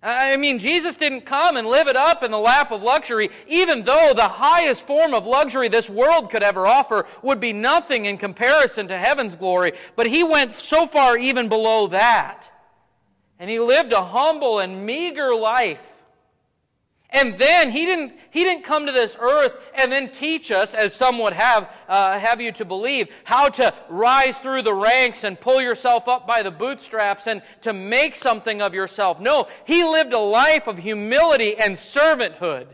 I 0.00 0.36
mean, 0.36 0.60
Jesus 0.60 0.96
didn't 0.96 1.22
come 1.22 1.56
and 1.56 1.66
live 1.66 1.88
it 1.88 1.96
up 1.96 2.22
in 2.22 2.30
the 2.30 2.38
lap 2.38 2.70
of 2.70 2.84
luxury, 2.84 3.30
even 3.48 3.84
though 3.84 4.12
the 4.14 4.28
highest 4.28 4.86
form 4.86 5.12
of 5.12 5.26
luxury 5.26 5.68
this 5.68 5.90
world 5.90 6.30
could 6.30 6.44
ever 6.44 6.68
offer 6.68 7.06
would 7.20 7.40
be 7.40 7.52
nothing 7.52 8.04
in 8.04 8.16
comparison 8.16 8.86
to 8.88 8.96
heaven's 8.96 9.34
glory. 9.34 9.72
But 9.96 10.06
he 10.06 10.22
went 10.22 10.54
so 10.54 10.86
far 10.86 11.18
even 11.18 11.48
below 11.48 11.88
that. 11.88 12.48
And 13.40 13.50
he 13.50 13.58
lived 13.58 13.92
a 13.92 14.04
humble 14.04 14.60
and 14.60 14.86
meager 14.86 15.34
life 15.34 15.97
and 17.10 17.38
then 17.38 17.70
he 17.70 17.86
didn't, 17.86 18.12
he 18.30 18.44
didn't 18.44 18.64
come 18.64 18.84
to 18.84 18.92
this 18.92 19.16
earth 19.18 19.54
and 19.74 19.90
then 19.90 20.10
teach 20.10 20.50
us, 20.50 20.74
as 20.74 20.94
some 20.94 21.18
would 21.20 21.32
have, 21.32 21.70
uh, 21.88 22.18
have 22.18 22.40
you 22.40 22.52
to 22.52 22.66
believe, 22.66 23.08
how 23.24 23.48
to 23.48 23.72
rise 23.88 24.38
through 24.38 24.62
the 24.62 24.74
ranks 24.74 25.24
and 25.24 25.40
pull 25.40 25.62
yourself 25.62 26.06
up 26.06 26.26
by 26.26 26.42
the 26.42 26.50
bootstraps 26.50 27.26
and 27.26 27.40
to 27.62 27.72
make 27.72 28.14
something 28.14 28.60
of 28.60 28.74
yourself. 28.74 29.20
No, 29.20 29.48
he 29.64 29.84
lived 29.84 30.12
a 30.12 30.18
life 30.18 30.66
of 30.66 30.76
humility 30.76 31.56
and 31.56 31.74
servanthood. 31.74 32.66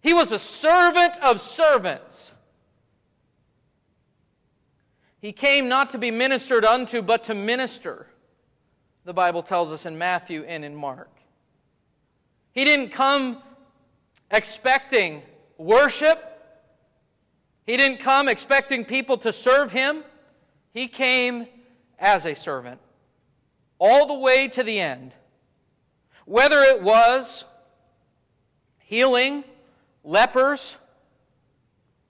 He 0.00 0.14
was 0.14 0.30
a 0.30 0.38
servant 0.38 1.16
of 1.22 1.40
servants. 1.40 2.30
He 5.20 5.32
came 5.32 5.68
not 5.68 5.90
to 5.90 5.98
be 5.98 6.12
ministered 6.12 6.64
unto, 6.64 7.02
but 7.02 7.24
to 7.24 7.34
minister, 7.34 8.06
the 9.04 9.12
Bible 9.12 9.42
tells 9.42 9.72
us 9.72 9.86
in 9.86 9.98
Matthew 9.98 10.44
and 10.44 10.64
in 10.64 10.74
Mark. 10.74 11.10
He 12.52 12.64
didn't 12.64 12.90
come 12.90 13.42
expecting 14.30 15.22
worship. 15.58 16.28
He 17.64 17.76
didn't 17.76 18.00
come 18.00 18.28
expecting 18.28 18.84
people 18.84 19.16
to 19.18 19.32
serve 19.32 19.72
him. 19.72 20.04
He 20.72 20.88
came 20.88 21.46
as 21.98 22.26
a 22.26 22.34
servant, 22.34 22.80
all 23.78 24.06
the 24.06 24.14
way 24.14 24.48
to 24.48 24.62
the 24.62 24.80
end. 24.80 25.12
Whether 26.24 26.60
it 26.62 26.82
was 26.82 27.44
healing 28.80 29.44
lepers, 30.04 30.76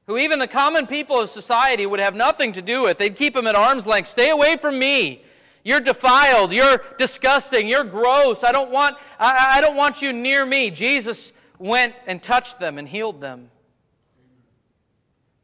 who 0.06 0.18
even 0.18 0.38
the 0.38 0.48
common 0.48 0.86
people 0.86 1.20
of 1.20 1.30
society 1.30 1.86
would 1.86 2.00
have 2.00 2.14
nothing 2.14 2.52
to 2.52 2.62
do 2.62 2.82
with, 2.82 2.98
they'd 2.98 3.16
keep 3.16 3.36
him 3.36 3.46
at 3.46 3.54
arm's 3.54 3.86
length. 3.86 4.08
Stay 4.08 4.30
away 4.30 4.56
from 4.56 4.78
me. 4.78 5.22
You're 5.64 5.80
defiled. 5.80 6.52
You're 6.52 6.82
disgusting. 6.98 7.68
You're 7.68 7.84
gross. 7.84 8.42
I 8.42 8.52
don't 8.52 8.70
want, 8.70 8.96
I, 9.18 9.54
I 9.56 9.60
don't 9.60 9.76
want 9.76 10.02
you 10.02 10.12
near 10.12 10.44
me. 10.44 10.70
Jesus 10.70 11.32
went 11.58 11.94
and 12.06 12.22
touched 12.22 12.58
them 12.58 12.78
and 12.78 12.88
healed 12.88 13.20
them. 13.20 13.50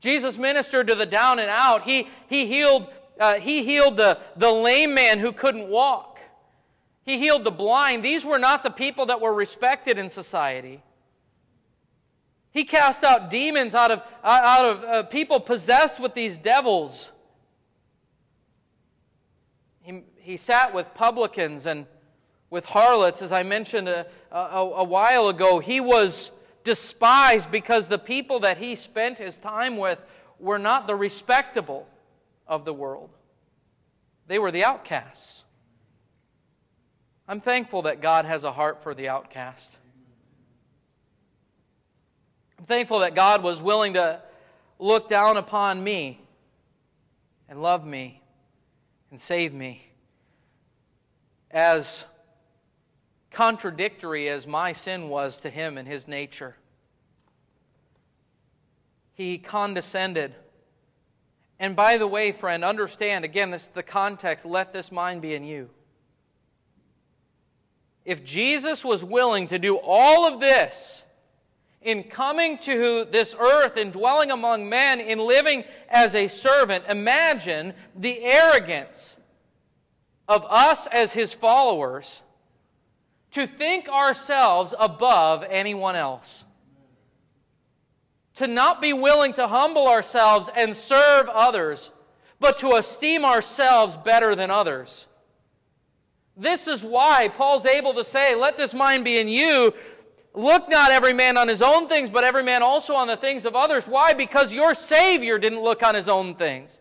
Jesus 0.00 0.38
ministered 0.38 0.88
to 0.88 0.94
the 0.94 1.06
down 1.06 1.38
and 1.38 1.50
out. 1.50 1.82
He, 1.82 2.08
he 2.28 2.46
healed, 2.46 2.88
uh, 3.18 3.34
he 3.34 3.64
healed 3.64 3.96
the, 3.96 4.18
the 4.36 4.50
lame 4.50 4.94
man 4.94 5.18
who 5.18 5.32
couldn't 5.32 5.68
walk. 5.68 6.20
He 7.04 7.18
healed 7.18 7.44
the 7.44 7.50
blind. 7.50 8.04
These 8.04 8.24
were 8.24 8.38
not 8.38 8.62
the 8.62 8.70
people 8.70 9.06
that 9.06 9.20
were 9.20 9.32
respected 9.32 9.98
in 9.98 10.10
society. 10.10 10.82
He 12.50 12.64
cast 12.64 13.04
out 13.04 13.30
demons 13.30 13.74
out 13.74 13.90
of, 13.90 14.02
out 14.22 14.66
of 14.66 14.84
uh, 14.84 15.02
people 15.04 15.40
possessed 15.40 16.00
with 16.00 16.14
these 16.14 16.36
devils. 16.36 17.10
He, 20.28 20.36
sat 20.36 20.74
with 20.74 20.92
publicans 20.92 21.64
and 21.64 21.86
with 22.50 22.66
harlots, 22.66 23.22
as 23.22 23.32
I 23.32 23.44
mentioned 23.44 23.88
a, 23.88 24.06
a, 24.30 24.58
a 24.76 24.84
while 24.84 25.28
ago. 25.28 25.58
He 25.58 25.80
was 25.80 26.30
despised 26.64 27.50
because 27.50 27.88
the 27.88 27.98
people 27.98 28.40
that 28.40 28.58
he 28.58 28.76
spent 28.76 29.16
his 29.16 29.36
time 29.36 29.78
with 29.78 29.98
were 30.38 30.58
not 30.58 30.86
the 30.86 30.94
respectable 30.94 31.88
of 32.46 32.66
the 32.66 32.74
world, 32.74 33.08
they 34.26 34.38
were 34.38 34.50
the 34.50 34.64
outcasts. 34.64 35.44
I'm 37.26 37.40
thankful 37.40 37.80
that 37.82 38.02
God 38.02 38.26
has 38.26 38.44
a 38.44 38.52
heart 38.52 38.82
for 38.82 38.94
the 38.94 39.08
outcast. 39.08 39.78
I'm 42.58 42.66
thankful 42.66 42.98
that 42.98 43.14
God 43.14 43.42
was 43.42 43.62
willing 43.62 43.94
to 43.94 44.20
look 44.78 45.08
down 45.08 45.38
upon 45.38 45.82
me 45.82 46.20
and 47.48 47.62
love 47.62 47.86
me 47.86 48.20
and 49.10 49.18
save 49.18 49.54
me 49.54 49.87
as 51.50 52.04
contradictory 53.30 54.28
as 54.28 54.46
my 54.46 54.72
sin 54.72 55.08
was 55.08 55.40
to 55.40 55.50
him 55.50 55.78
and 55.78 55.86
his 55.86 56.08
nature. 56.08 56.56
He 59.14 59.38
condescended. 59.38 60.34
And 61.58 61.74
by 61.74 61.96
the 61.96 62.06
way, 62.06 62.32
friend, 62.32 62.64
understand 62.64 63.24
again, 63.24 63.50
this 63.50 63.62
is 63.62 63.68
the 63.68 63.82
context. 63.82 64.46
Let 64.46 64.72
this 64.72 64.92
mind 64.92 65.22
be 65.22 65.34
in 65.34 65.44
you. 65.44 65.70
If 68.04 68.24
Jesus 68.24 68.84
was 68.84 69.04
willing 69.04 69.48
to 69.48 69.58
do 69.58 69.76
all 69.76 70.24
of 70.26 70.40
this 70.40 71.04
in 71.82 72.04
coming 72.04 72.58
to 72.58 73.04
this 73.04 73.34
earth 73.38 73.76
and 73.76 73.92
dwelling 73.92 74.30
among 74.30 74.68
men, 74.68 74.98
in 74.98 75.18
living 75.18 75.64
as 75.90 76.14
a 76.14 76.26
servant, 76.26 76.84
imagine 76.88 77.74
the 77.94 78.22
arrogance 78.22 79.17
of 80.28 80.44
us 80.48 80.86
as 80.88 81.12
his 81.12 81.32
followers 81.32 82.22
to 83.32 83.46
think 83.46 83.88
ourselves 83.88 84.74
above 84.78 85.44
anyone 85.48 85.96
else. 85.96 86.44
To 88.36 88.46
not 88.46 88.80
be 88.80 88.92
willing 88.92 89.32
to 89.34 89.46
humble 89.48 89.88
ourselves 89.88 90.48
and 90.54 90.76
serve 90.76 91.28
others, 91.28 91.90
but 92.40 92.58
to 92.60 92.76
esteem 92.76 93.24
ourselves 93.24 93.96
better 93.96 94.34
than 94.34 94.50
others. 94.50 95.06
This 96.36 96.68
is 96.68 96.84
why 96.84 97.28
Paul's 97.28 97.66
able 97.66 97.94
to 97.94 98.04
say, 98.04 98.36
Let 98.36 98.56
this 98.56 98.72
mind 98.72 99.04
be 99.04 99.18
in 99.18 99.26
you. 99.28 99.74
Look 100.34 100.68
not 100.68 100.92
every 100.92 101.12
man 101.12 101.36
on 101.36 101.48
his 101.48 101.62
own 101.62 101.88
things, 101.88 102.10
but 102.10 102.22
every 102.22 102.44
man 102.44 102.62
also 102.62 102.94
on 102.94 103.08
the 103.08 103.16
things 103.16 103.44
of 103.44 103.56
others. 103.56 103.88
Why? 103.88 104.14
Because 104.14 104.52
your 104.52 104.72
Savior 104.72 105.36
didn't 105.38 105.62
look 105.62 105.82
on 105.82 105.96
his 105.96 106.06
own 106.06 106.36
things. 106.36 106.78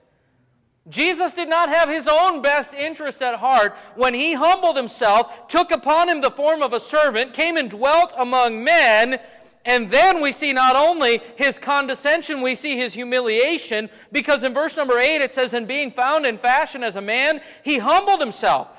Jesus 0.90 1.34
did 1.34 1.50
not 1.50 1.70
have 1.70 1.90
his 1.90 2.08
own 2.08 2.42
best 2.42 2.74
interest 2.74 3.22
at 3.22 3.36
heart 3.36 3.76
when 3.96 4.14
he 4.14 4.34
humbled 4.34 4.78
himself, 4.78 5.48
took 5.48 5.72
upon 5.72 6.08
him 6.08 6.22
the 6.22 6.32
form 6.32 6.62
of 6.62 6.74
a 6.74 6.80
servant, 6.80 7.34
came 7.34 7.58
and 7.58 7.70
dwelt 7.70 8.14
among 8.18 8.64
men. 8.64 9.20
And 9.66 9.92
then 9.92 10.22
we 10.22 10.32
see 10.32 10.54
not 10.54 10.78
only 10.78 11.22
his 11.36 11.60
condescension, 11.60 12.42
we 12.42 12.56
see 12.56 12.78
his 12.78 12.94
humiliation, 12.94 13.90
because 14.14 14.46
in 14.46 14.54
verse 14.54 14.78
number 14.78 14.98
8 14.98 15.22
it 15.22 15.34
says, 15.34 15.54
And 15.54 15.68
being 15.68 15.92
found 15.92 16.26
in 16.26 16.38
fashion 16.38 16.84
as 16.84 16.96
a 16.96 17.02
man, 17.02 17.42
he 17.64 17.78
humbled 17.78 18.22
himself. 18.22 18.70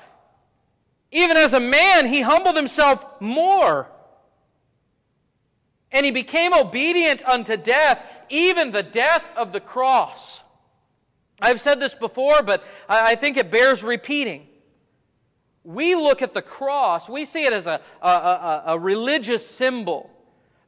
Even 1.11 1.37
as 1.37 1.53
a 1.53 1.59
man, 1.59 2.07
he 2.07 2.21
humbled 2.21 2.55
himself 2.55 3.05
more. 3.19 3.87
And 5.91 6.05
he 6.05 6.11
became 6.11 6.53
obedient 6.53 7.23
unto 7.27 7.55
death, 7.55 8.01
even 8.29 8.71
the 8.71 8.83
death 8.83 9.23
of 9.35 9.53
the 9.53 9.59
cross. 9.59 10.43
I've 11.41 11.61
said 11.61 11.79
this 11.79 11.95
before, 11.95 12.43
but 12.43 12.63
I 12.87 13.15
think 13.15 13.37
it 13.37 13.51
bears 13.51 13.83
repeating. 13.83 14.47
We 15.63 15.95
look 15.95 16.21
at 16.21 16.33
the 16.33 16.41
cross, 16.41 17.09
we 17.09 17.25
see 17.25 17.45
it 17.45 17.53
as 17.53 17.67
a, 17.67 17.81
a, 18.01 18.09
a, 18.09 18.63
a 18.67 18.79
religious 18.79 19.45
symbol. 19.45 20.09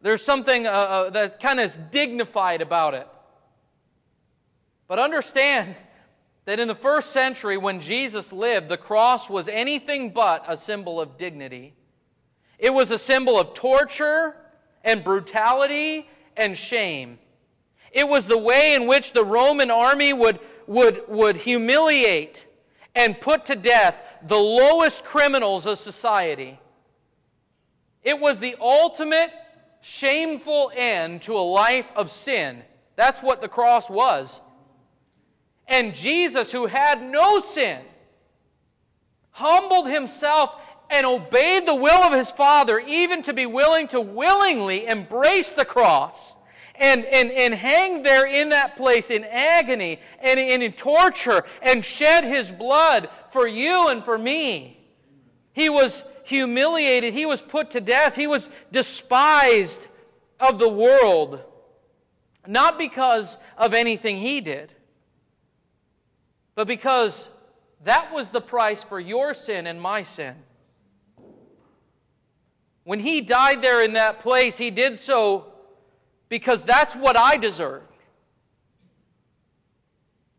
There's 0.02 0.24
something 0.24 0.66
uh, 0.66 0.70
uh, 0.70 1.10
that 1.12 1.40
kind 1.40 1.60
of 1.60 1.66
is 1.66 1.78
dignified 1.92 2.62
about 2.62 2.94
it. 2.94 3.08
But 4.88 5.00
understand 5.00 5.76
that 6.46 6.60
in 6.60 6.68
the 6.68 6.76
first 6.76 7.12
century, 7.12 7.58
when 7.58 7.80
Jesus 7.80 8.34
lived, 8.34 8.68
the 8.68 8.78
cross 8.78 9.30
was 9.30 9.48
anything 9.48 10.10
but 10.10 10.44
a 10.48 10.58
symbol 10.58 11.00
of 11.00 11.18
dignity. 11.18 11.74
It 12.58 12.74
was 12.74 12.92
a 12.92 12.98
symbol 12.98 13.40
of 13.40 13.54
torture 13.54 14.36
and 14.84 15.04
brutality 15.04 16.10
and 16.36 16.58
shame. 16.58 17.20
It 17.92 18.08
was 18.08 18.28
the 18.28 18.38
way 18.38 18.74
in 18.74 18.88
which 18.88 19.14
the 19.14 19.24
Roman 19.24 19.70
army 19.70 20.14
would 20.14 20.40
would, 20.72 21.04
would 21.10 21.36
humiliate 21.36 22.48
and 22.96 23.20
put 23.20 23.46
to 23.46 23.58
death 23.58 24.02
the 24.26 24.38
lowest 24.38 25.04
criminals 25.04 25.66
of 25.66 25.78
society. 25.78 26.58
It 28.04 28.18
was 28.18 28.40
the 28.40 28.56
ultimate 28.60 29.32
shameful 29.82 30.72
end 30.74 31.24
to 31.24 31.34
a 31.34 31.40
life 31.42 31.88
of 31.94 32.10
sin. 32.10 32.64
That's 32.96 33.22
what 33.22 33.42
the 33.42 33.50
cross 33.50 33.90
was. 33.90 34.40
And 35.68 35.94
Jesus, 35.94 36.54
who 36.54 36.68
had 36.68 37.02
no 37.02 37.42
sin, 37.42 37.82
humbled 39.32 39.90
himself 39.90 40.56
and 40.90 41.06
obeyed 41.06 41.68
the 41.68 41.76
will 41.76 42.02
of 42.02 42.14
his 42.14 42.32
Father, 42.32 42.80
even 42.80 43.24
to 43.24 43.34
be 43.34 43.46
willing 43.46 43.90
to 43.90 44.00
willingly 44.00 44.86
embrace 44.86 45.52
the 45.52 45.66
cross 45.66 46.36
and, 46.82 47.06
and, 47.06 47.32
and 47.32 47.54
hang 47.54 48.02
there 48.02 48.26
in 48.26 48.50
that 48.50 48.76
place 48.76 49.12
in 49.12 49.24
agony 49.24 50.00
and, 50.20 50.40
and 50.40 50.64
in 50.64 50.74
torture 50.74 51.44
and 51.62 51.86
shed 51.86 52.24
his 52.24 52.52
blood 52.52 53.08
for 53.30 53.48
you 53.48 53.90
and 53.90 54.04
for 54.04 54.18
me. 54.18 54.80
He 55.54 55.70
was 55.70 56.04
humiliated. 56.24 57.14
He 57.14 57.28
was 57.28 57.42
put 57.42 57.72
to 57.72 57.82
death. 57.82 58.16
He 58.16 58.26
was 58.26 58.50
despised 58.72 59.88
of 60.40 60.58
the 60.58 60.70
world. 60.70 61.42
Not 62.48 62.80
because 62.80 63.38
of 63.60 63.76
anything 63.76 64.18
he 64.18 64.42
did, 64.42 64.74
but 66.56 66.66
because 66.66 67.30
that 67.84 68.12
was 68.12 68.30
the 68.30 68.42
price 68.42 68.84
for 68.84 69.00
your 69.00 69.36
sin 69.36 69.68
and 69.68 69.80
my 69.80 70.02
sin. 70.02 70.36
When 72.84 73.00
he 73.00 73.22
died 73.22 73.62
there 73.62 73.84
in 73.84 73.94
that 73.94 74.22
place, 74.22 74.58
he 74.58 74.72
did 74.72 74.98
so 74.98 75.51
because 76.32 76.64
that's 76.64 76.96
what 76.96 77.18
I 77.18 77.36
deserve. 77.36 77.84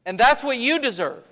And 0.07 0.19
that's 0.19 0.43
what 0.43 0.57
you 0.57 0.79
deserve. 0.79 1.23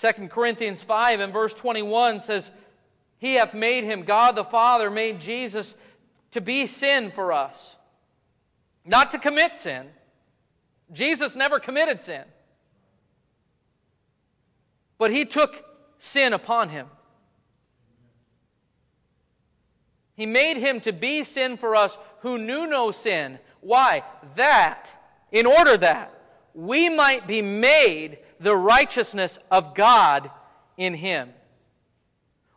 2 0.00 0.28
Corinthians 0.28 0.80
5 0.80 1.18
and 1.18 1.32
verse 1.32 1.52
21 1.52 2.20
says, 2.20 2.52
He 3.18 3.34
hath 3.34 3.52
made 3.52 3.82
him, 3.82 4.04
God 4.04 4.36
the 4.36 4.44
Father 4.44 4.90
made 4.90 5.20
Jesus 5.20 5.74
to 6.30 6.40
be 6.40 6.68
sin 6.68 7.10
for 7.10 7.32
us, 7.32 7.74
not 8.84 9.10
to 9.10 9.18
commit 9.18 9.56
sin. 9.56 9.88
Jesus 10.92 11.34
never 11.34 11.58
committed 11.58 12.00
sin. 12.00 12.22
But 14.98 15.10
he 15.10 15.24
took 15.24 15.64
sin 15.98 16.32
upon 16.32 16.68
him. 16.68 16.86
He 20.16 20.26
made 20.26 20.56
him 20.56 20.80
to 20.80 20.92
be 20.92 21.24
sin 21.24 21.56
for 21.56 21.76
us 21.76 21.98
who 22.20 22.38
knew 22.38 22.66
no 22.66 22.90
sin. 22.90 23.38
Why? 23.60 24.02
That, 24.36 24.90
in 25.30 25.46
order 25.46 25.76
that 25.76 26.12
we 26.54 26.88
might 26.88 27.26
be 27.26 27.42
made 27.42 28.18
the 28.40 28.56
righteousness 28.56 29.38
of 29.50 29.74
God 29.74 30.30
in 30.78 30.94
him. 30.94 31.30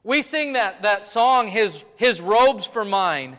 We 0.03 0.21
sing 0.21 0.53
that, 0.53 0.83
that 0.83 1.05
song, 1.05 1.49
his, 1.49 1.83
his 1.97 2.21
Robes 2.21 2.65
for 2.65 2.85
Mine. 2.85 3.37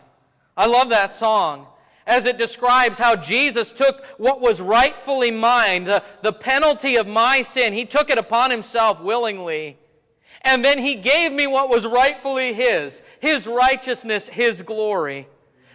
I 0.57 0.67
love 0.67 0.91
that 0.91 1.13
song 1.13 1.67
as 2.07 2.27
it 2.27 2.37
describes 2.37 2.99
how 2.99 3.17
Jesus 3.17 3.73
took 3.73 4.05
what 4.19 4.41
was 4.41 4.61
rightfully 4.61 5.31
mine, 5.31 5.85
the, 5.85 6.03
the 6.23 6.33
penalty 6.33 6.97
of 6.97 7.07
my 7.07 7.41
sin. 7.41 7.73
He 7.73 7.85
took 7.85 8.11
it 8.11 8.19
upon 8.19 8.51
himself 8.51 9.01
willingly. 9.01 9.79
And 10.43 10.65
then 10.65 10.79
he 10.79 10.95
gave 10.95 11.33
me 11.33 11.47
what 11.47 11.69
was 11.69 11.87
rightfully 11.87 12.53
his 12.53 13.03
his 13.21 13.47
righteousness, 13.47 14.29
his 14.29 14.63
glory. 14.63 15.29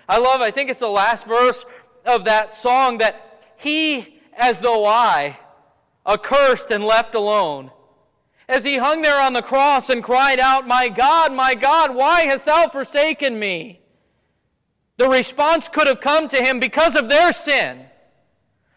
I 0.10 0.17
love, 0.17 0.41
I 0.41 0.51
think 0.51 0.69
it's 0.69 0.80
the 0.80 0.88
last 0.88 1.25
verse 1.25 1.65
of 2.06 2.25
that 2.25 2.54
song 2.54 2.99
that 2.99 3.43
he, 3.58 4.19
as 4.38 4.60
though 4.60 4.86
I, 4.86 5.38
accursed 6.06 6.71
and 6.71 6.84
left 6.84 7.15
alone, 7.15 7.71
as 8.47 8.63
he 8.63 8.78
hung 8.78 9.01
there 9.01 9.19
on 9.19 9.34
the 9.34 9.41
cross 9.41 9.89
and 9.89 10.04
cried 10.04 10.39
out, 10.39 10.67
My 10.67 10.89
God, 10.89 11.34
my 11.34 11.56
God, 11.56 11.95
why 11.95 12.21
hast 12.21 12.45
thou 12.45 12.67
forsaken 12.67 13.39
me? 13.39 13.80
The 14.97 15.10
response 15.10 15.67
could 15.67 15.88
have 15.88 15.99
come 15.99 16.30
to 16.30 16.38
him 16.38 16.60
because 16.60 16.95
of 16.95 17.10
their 17.10 17.34
sin. 17.34 17.86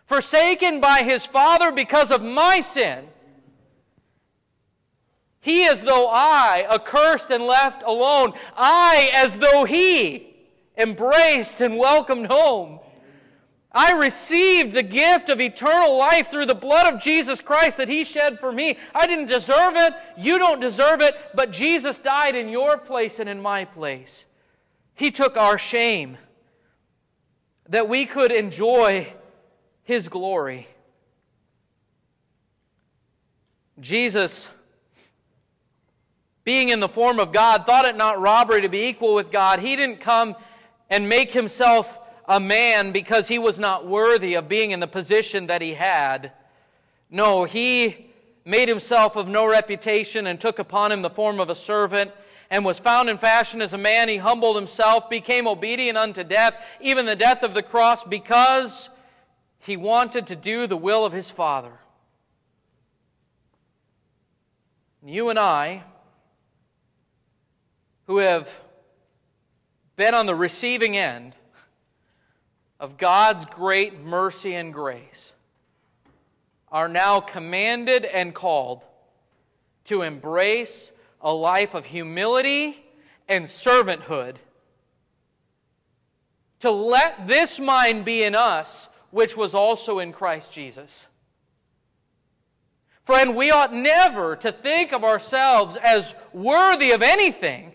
Forsaken 0.07 0.81
by 0.81 1.03
his 1.03 1.27
Father 1.27 1.71
because 1.71 2.11
of 2.11 2.23
my 2.23 2.61
sin. 2.61 3.07
He 5.41 5.67
as 5.67 5.83
though 5.83 6.09
I, 6.09 6.67
accursed 6.71 7.31
and 7.31 7.45
left 7.45 7.83
alone, 7.85 8.33
I 8.57 9.11
as 9.15 9.37
though 9.37 9.65
he, 9.65 10.35
embraced 10.77 11.61
and 11.61 11.79
welcomed 11.79 12.27
home. 12.27 12.81
I 13.71 13.93
received 13.93 14.73
the 14.73 14.83
gift 14.83 15.29
of 15.29 15.41
eternal 15.41 15.97
life 15.97 16.31
through 16.31 16.47
the 16.47 16.55
blood 16.55 16.93
of 16.93 17.01
Jesus 17.01 17.41
Christ 17.41 17.77
that 17.77 17.89
He 17.89 18.03
shed 18.03 18.41
for 18.41 18.51
me. 18.51 18.79
I 18.95 19.07
didn't 19.07 19.27
deserve 19.27 19.75
it. 19.77 19.93
You 20.17 20.39
don't 20.39 20.61
deserve 20.61 21.03
it. 21.03 21.15
But 21.35 21.51
Jesus 21.51 21.99
died 21.99 22.35
in 22.35 22.49
your 22.49 22.79
place 22.79 23.19
and 23.19 23.29
in 23.29 23.43
my 23.43 23.67
place. 23.67 24.25
He 24.95 25.11
took 25.11 25.37
our 25.37 25.59
shame 25.59 26.17
that 27.69 27.89
we 27.89 28.07
could 28.07 28.33
enjoy 28.33 29.13
His 29.85 30.09
glory. 30.09 30.67
Jesus 33.79 34.51
being 36.49 36.71
in 36.71 36.81
the 36.81 36.89
form 36.89 37.21
of 37.21 37.31
God, 37.31 37.67
thought 37.67 37.85
it 37.85 37.95
not 37.95 38.19
robbery 38.19 38.63
to 38.63 38.71
be 38.71 38.87
equal 38.87 39.15
with 39.15 39.31
God. 39.31 39.61
He 39.61 39.77
didn't 39.77 40.01
come 40.01 40.35
and 40.89 41.07
make 41.07 41.31
himself 41.31 41.99
a 42.27 42.41
man 42.41 42.91
because 42.91 43.29
he 43.29 43.39
was 43.39 43.59
not 43.59 43.87
worthy 43.87 44.33
of 44.33 44.49
being 44.49 44.71
in 44.71 44.81
the 44.81 44.87
position 44.87 45.49
that 45.49 45.61
he 45.61 45.75
had. 45.75 46.33
No, 47.11 47.45
he 47.45 48.11
made 48.47 48.67
himself 48.67 49.15
of 49.15 49.29
no 49.29 49.47
reputation, 49.47 50.27
and 50.27 50.41
took 50.41 50.59
upon 50.59 50.91
him 50.91 51.03
the 51.03 51.11
form 51.11 51.39
of 51.39 51.51
a 51.51 51.55
servant, 51.55 52.13
and 52.49 52.65
was 52.65 52.79
found 52.79 53.11
in 53.11 53.19
fashion 53.19 53.61
as 53.61 53.75
a 53.75 53.79
man, 53.79 54.09
he 54.09 54.17
humbled 54.17 54.57
himself, 54.57 55.11
became 55.11 55.47
obedient 55.47 55.99
unto 55.99 56.25
death, 56.25 56.55
even 56.81 57.05
the 57.05 57.15
death 57.15 57.43
of 57.43 57.53
the 57.53 57.63
cross, 57.63 58.05
because 58.05 58.89
he 59.59 59.77
wanted 59.77 60.29
to 60.29 60.35
do 60.35 60.67
the 60.67 60.79
will 60.79 61.05
of 61.05 61.13
his 61.13 61.31
Father. 61.31 61.73
You 65.05 65.29
and 65.29 65.39
I, 65.39 65.83
who 68.09 68.17
have 68.17 68.63
been 69.95 70.15
on 70.15 70.25
the 70.25 70.35
receiving 70.35 70.97
end 70.97 71.35
of 72.81 72.97
God's 72.97 73.45
great 73.45 74.01
mercy 74.03 74.55
and 74.55 74.73
grace, 74.73 75.35
are 76.73 76.89
now 76.89 77.21
commanded 77.21 78.07
and 78.07 78.35
called 78.35 78.83
to 79.85 80.01
embrace 80.03 80.91
a 81.21 81.33
life 81.33 81.75
of 81.75 81.85
humility 81.85 82.83
and 83.29 83.45
servanthood. 83.45 84.37
To 86.61 86.71
let 86.71 87.29
this 87.29 87.59
mind 87.59 88.07
be 88.07 88.23
in 88.23 88.35
us, 88.35 88.89
which 89.11 89.37
was 89.37 89.53
also 89.53 89.99
in 89.99 90.15
Christ 90.15 90.51
Jesus. 90.51 91.09
Friend, 93.05 93.37
we 93.37 93.51
ought 93.51 93.75
never 93.75 94.35
to 94.37 94.51
think 94.51 94.93
of 94.93 95.05
ourselves 95.05 95.77
as 95.77 96.15
worthy 96.33 96.93
of 96.93 97.03
anything. 97.03 97.75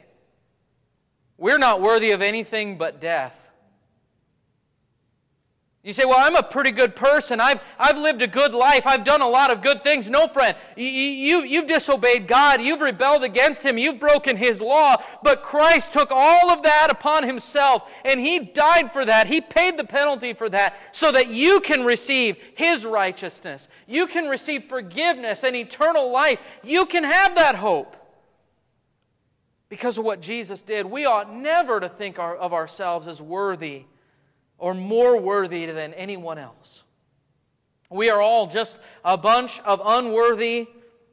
We're 1.43 1.58
not 1.58 1.82
worthy 1.82 2.12
of 2.12 2.21
anything 2.21 2.77
but 2.77 3.01
death. 3.01 3.38
You 5.84 5.91
say, 5.91 6.06
Well, 6.06 6.17
I'm 6.17 6.38
a 6.38 6.41
pretty 6.41 6.71
good 6.71 6.95
person. 6.95 7.41
I've, 7.41 7.60
I've 7.77 7.97
lived 7.97 8.21
a 8.21 8.27
good 8.27 8.53
life. 8.53 8.88
I've 8.88 9.03
done 9.03 9.21
a 9.21 9.27
lot 9.27 9.51
of 9.51 9.62
good 9.62 9.84
things. 9.84 10.10
No, 10.10 10.29
friend. 10.29 10.56
You, 10.77 10.88
you, 10.88 11.43
you've 11.43 11.67
disobeyed 11.67 12.29
God. 12.29 12.62
You've 12.62 12.79
rebelled 12.79 13.25
against 13.25 13.62
Him. 13.62 13.77
You've 13.77 13.99
broken 13.99 14.38
His 14.38 14.62
law. 14.62 14.95
But 15.21 15.43
Christ 15.43 15.91
took 15.91 16.12
all 16.12 16.49
of 16.49 16.63
that 16.63 16.88
upon 16.89 17.27
Himself, 17.27 17.91
and 18.06 18.21
He 18.21 18.39
died 18.39 18.93
for 18.93 19.03
that. 19.03 19.27
He 19.27 19.41
paid 19.41 19.77
the 19.77 19.84
penalty 19.84 20.32
for 20.32 20.47
that 20.47 20.79
so 20.93 21.12
that 21.12 21.27
you 21.27 21.60
can 21.60 21.84
receive 21.84 22.38
His 22.56 22.86
righteousness. 22.86 23.67
You 23.86 24.08
can 24.08 24.29
receive 24.29 24.63
forgiveness 24.69 25.43
and 25.43 25.58
eternal 25.58 26.10
life. 26.10 26.39
You 26.63 26.86
can 26.86 27.03
have 27.03 27.36
that 27.36 27.56
hope 27.56 27.97
because 29.73 29.97
of 29.97 30.05
what 30.05 30.21
Jesus 30.21 30.62
did. 30.62 30.86
We 30.86 31.07
ought 31.07 31.33
never 31.33 31.79
to 31.79 31.89
think 31.89 32.19
of 32.19 32.53
ourselves 32.53 33.07
as 33.07 33.19
worthy 33.19 33.86
or 34.59 34.75
more 34.75 35.19
worthy 35.19 35.65
than 35.65 35.95
anyone 35.95 36.38
else. 36.38 36.83
We 37.89 38.12
are 38.12 38.21
all 38.21 38.45
just 38.45 38.77
a 39.03 39.17
bunch 39.17 39.59
of 39.62 39.81
unworthy, 39.83 40.67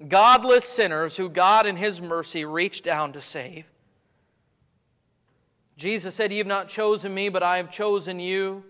godless 0.07 0.67
sinners 0.67 1.17
who 1.17 1.31
God, 1.31 1.65
in 1.65 1.75
His 1.75 2.03
mercy, 2.03 2.45
reached 2.45 2.85
down 2.85 3.15
to 3.15 3.23
save. 3.23 3.65
Jesus 5.79 6.15
said, 6.15 6.31
You 6.31 6.37
have 6.37 6.47
not 6.47 6.69
chosen 6.69 7.15
me, 7.15 7.31
but 7.31 7.43
I 7.43 7.57
have 7.57 7.71
chosen 7.71 8.21
you. 8.21 8.63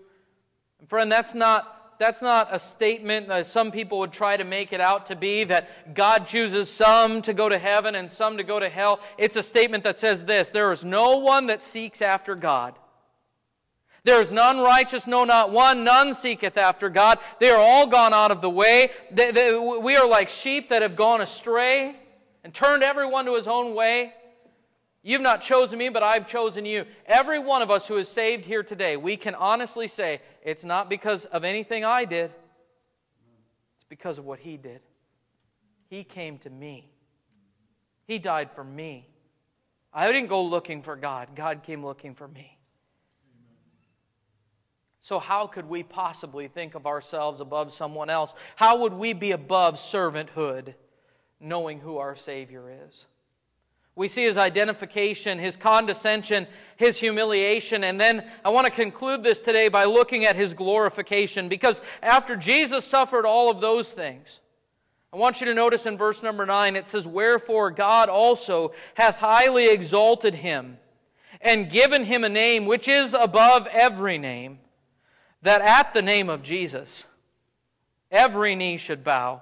And 0.79 0.87
friend, 0.87 1.11
that's 1.11 1.33
not, 1.33 1.80
that's 2.01 2.21
not 2.23 2.49
a 2.51 2.57
statement 2.57 3.27
that 3.27 3.45
some 3.45 3.71
people 3.71 3.99
would 3.99 4.11
try 4.11 4.35
to 4.35 4.43
make 4.43 4.73
it 4.73 4.81
out 4.81 5.05
to 5.05 5.15
be 5.15 5.43
that 5.43 5.93
God 5.93 6.25
chooses 6.25 6.67
some 6.67 7.21
to 7.21 7.31
go 7.31 7.47
to 7.47 7.59
heaven 7.59 7.93
and 7.93 8.09
some 8.09 8.37
to 8.37 8.43
go 8.43 8.59
to 8.59 8.69
hell. 8.69 9.01
It's 9.19 9.35
a 9.35 9.43
statement 9.43 9.83
that 9.83 9.99
says 9.99 10.23
this 10.23 10.49
There 10.49 10.71
is 10.71 10.83
no 10.83 11.19
one 11.19 11.45
that 11.47 11.63
seeks 11.63 12.01
after 12.01 12.33
God. 12.33 12.73
There 14.03 14.19
is 14.19 14.31
none 14.31 14.61
righteous, 14.61 15.05
no, 15.05 15.25
not 15.25 15.51
one. 15.51 15.83
None 15.83 16.15
seeketh 16.15 16.57
after 16.57 16.89
God. 16.89 17.19
They 17.39 17.51
are 17.51 17.59
all 17.59 17.85
gone 17.85 18.15
out 18.15 18.31
of 18.31 18.41
the 18.41 18.49
way. 18.49 18.89
They, 19.11 19.29
they, 19.29 19.55
we 19.55 19.95
are 19.95 20.07
like 20.07 20.27
sheep 20.27 20.69
that 20.69 20.81
have 20.81 20.95
gone 20.95 21.21
astray 21.21 21.95
and 22.43 22.51
turned 22.51 22.81
everyone 22.81 23.25
to 23.25 23.35
his 23.35 23.47
own 23.47 23.75
way. 23.75 24.15
You've 25.03 25.21
not 25.21 25.41
chosen 25.41 25.79
me, 25.79 25.89
but 25.89 26.03
I've 26.03 26.27
chosen 26.27 26.65
you. 26.65 26.85
Every 27.07 27.39
one 27.39 27.61
of 27.61 27.71
us 27.71 27.87
who 27.87 27.97
is 27.97 28.07
saved 28.07 28.45
here 28.45 28.61
today, 28.61 28.97
we 28.97 29.17
can 29.17 29.33
honestly 29.33 29.87
say 29.87 30.21
it's 30.43 30.63
not 30.63 30.89
because 30.89 31.25
of 31.25 31.43
anything 31.43 31.83
I 31.83 32.05
did, 32.05 32.31
it's 33.75 33.85
because 33.89 34.19
of 34.19 34.25
what 34.25 34.39
he 34.39 34.57
did. 34.57 34.81
He 35.89 36.03
came 36.03 36.37
to 36.39 36.49
me, 36.49 36.89
he 38.05 38.19
died 38.19 38.51
for 38.51 38.63
me. 38.63 39.07
I 39.93 40.09
didn't 40.09 40.29
go 40.29 40.43
looking 40.43 40.83
for 40.83 40.95
God, 40.95 41.29
God 41.35 41.63
came 41.63 41.83
looking 41.83 42.13
for 42.13 42.27
me. 42.27 42.57
So, 45.03 45.17
how 45.17 45.47
could 45.47 45.67
we 45.67 45.81
possibly 45.81 46.47
think 46.47 46.75
of 46.75 46.85
ourselves 46.85 47.41
above 47.41 47.73
someone 47.73 48.11
else? 48.11 48.35
How 48.55 48.77
would 48.81 48.93
we 48.93 49.13
be 49.13 49.31
above 49.31 49.75
servanthood, 49.75 50.75
knowing 51.39 51.79
who 51.79 51.97
our 51.97 52.15
Savior 52.15 52.71
is? 52.87 53.07
We 53.95 54.07
see 54.07 54.23
his 54.23 54.37
identification, 54.37 55.37
his 55.37 55.57
condescension, 55.57 56.47
his 56.77 56.97
humiliation, 56.97 57.83
and 57.83 57.99
then 57.99 58.25
I 58.43 58.49
want 58.49 58.65
to 58.65 58.71
conclude 58.71 59.21
this 59.21 59.41
today 59.41 59.67
by 59.67 59.83
looking 59.83 60.25
at 60.25 60.35
his 60.35 60.53
glorification 60.53 61.49
because 61.49 61.81
after 62.01 62.35
Jesus 62.35 62.85
suffered 62.85 63.25
all 63.25 63.51
of 63.51 63.59
those 63.59 63.91
things, 63.91 64.39
I 65.13 65.17
want 65.17 65.41
you 65.41 65.47
to 65.47 65.53
notice 65.53 65.85
in 65.85 65.97
verse 65.97 66.23
number 66.23 66.45
9 66.45 66.77
it 66.77 66.87
says, 66.87 67.05
Wherefore 67.05 67.69
God 67.69 68.07
also 68.07 68.71
hath 68.93 69.17
highly 69.17 69.69
exalted 69.69 70.35
him 70.35 70.77
and 71.41 71.69
given 71.69 72.05
him 72.05 72.23
a 72.23 72.29
name 72.29 72.65
which 72.65 72.87
is 72.87 73.13
above 73.13 73.67
every 73.67 74.17
name 74.17 74.59
that 75.41 75.61
at 75.61 75.93
the 75.93 76.01
name 76.01 76.29
of 76.29 76.43
Jesus, 76.43 77.05
every 78.09 78.55
knee 78.55 78.77
should 78.77 79.03
bow 79.03 79.41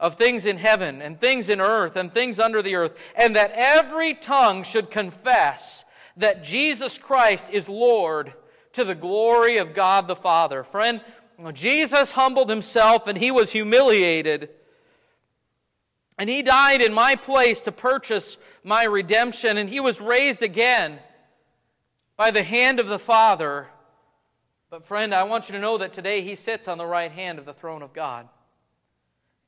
of 0.00 0.16
things 0.16 0.46
in 0.46 0.56
heaven 0.56 1.00
and 1.00 1.20
things 1.20 1.48
in 1.48 1.60
earth 1.60 1.94
and 1.94 2.12
things 2.12 2.40
under 2.40 2.62
the 2.62 2.74
earth, 2.74 2.96
and 3.14 3.36
that 3.36 3.52
every 3.54 4.14
tongue 4.14 4.64
should 4.64 4.90
confess 4.90 5.84
that 6.16 6.42
Jesus 6.42 6.98
Christ 6.98 7.50
is 7.50 7.68
Lord 7.68 8.32
to 8.72 8.84
the 8.84 8.96
glory 8.96 9.58
of 9.58 9.74
God 9.74 10.08
the 10.08 10.16
Father. 10.16 10.64
Friend, 10.64 11.00
Jesus 11.52 12.10
humbled 12.10 12.50
himself 12.50 13.06
and 13.06 13.16
he 13.16 13.30
was 13.30 13.52
humiliated. 13.52 14.50
And 16.18 16.28
he 16.28 16.42
died 16.42 16.80
in 16.80 16.92
my 16.92 17.14
place 17.14 17.62
to 17.62 17.72
purchase 17.72 18.36
my 18.64 18.84
redemption, 18.84 19.56
and 19.56 19.70
he 19.70 19.80
was 19.80 20.00
raised 20.00 20.42
again 20.42 20.98
by 22.16 22.30
the 22.30 22.42
hand 22.42 22.80
of 22.80 22.88
the 22.88 22.98
Father 22.98 23.68
but, 24.70 24.86
friend, 24.86 25.12
I 25.12 25.24
want 25.24 25.48
you 25.48 25.56
to 25.56 25.60
know 25.60 25.78
that 25.78 25.92
today 25.92 26.20
he 26.20 26.36
sits 26.36 26.68
on 26.68 26.78
the 26.78 26.86
right 26.86 27.10
hand 27.10 27.40
of 27.40 27.44
the 27.44 27.52
throne 27.52 27.82
of 27.82 27.92
God. 27.92 28.28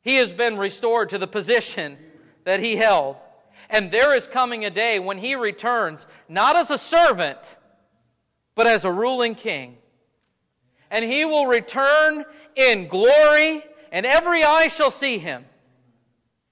He 0.02 0.16
has 0.16 0.32
been 0.32 0.58
restored 0.58 1.08
to 1.10 1.18
the 1.18 1.26
position 1.26 1.96
that 2.44 2.60
he 2.60 2.76
held. 2.76 3.16
And 3.70 3.90
there 3.90 4.14
is 4.14 4.26
coming 4.26 4.64
a 4.64 4.70
day 4.70 4.98
when 4.98 5.18
he 5.18 5.34
returns, 5.34 6.06
not 6.28 6.56
as 6.56 6.70
a 6.70 6.78
servant, 6.78 7.38
but 8.54 8.66
as 8.66 8.84
a 8.84 8.92
ruling 8.92 9.34
king. 9.34 9.78
And 10.90 11.04
he 11.04 11.24
will 11.24 11.46
return 11.46 12.24
in 12.54 12.88
glory, 12.88 13.64
and 13.90 14.04
every 14.04 14.44
eye 14.44 14.68
shall 14.68 14.90
see 14.90 15.18
him. 15.18 15.46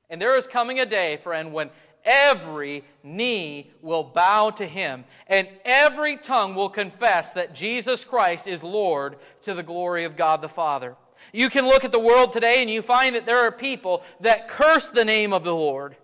And 0.09 0.21
there 0.21 0.37
is 0.37 0.47
coming 0.47 0.81
a 0.81 0.87
day, 0.87 1.19
friend, 1.19 1.53
when 1.53 1.71
every 2.05 2.85
knee 3.03 3.71
will 3.83 4.03
bow 4.03 4.51
to 4.51 4.67
him, 4.67 5.05
and 5.27 5.47
every 5.65 6.17
tongue 6.17 6.55
will 6.55 6.71
confess 6.71 7.33
that 7.35 7.55
Jesus 7.55 8.05
Christ 8.05 8.49
is 8.49 8.63
Lord 8.63 9.17
to 9.43 9.55
the 9.55 9.63
glory 9.63 10.05
of 10.05 10.17
God 10.17 10.41
the 10.41 10.49
Father. 10.49 10.97
You 11.33 11.49
can 11.49 11.67
look 11.67 11.85
at 11.85 11.93
the 11.93 12.01
world 12.01 12.33
today 12.33 12.61
and 12.61 12.71
you 12.71 12.83
find 12.83 13.15
that 13.15 13.27
there 13.27 13.41
are 13.41 13.53
people 13.53 14.03
that 14.21 14.49
curse 14.49 14.89
the 14.89 15.05
name 15.05 15.33
of 15.33 15.45
the 15.45 15.55
Lord, 15.55 15.97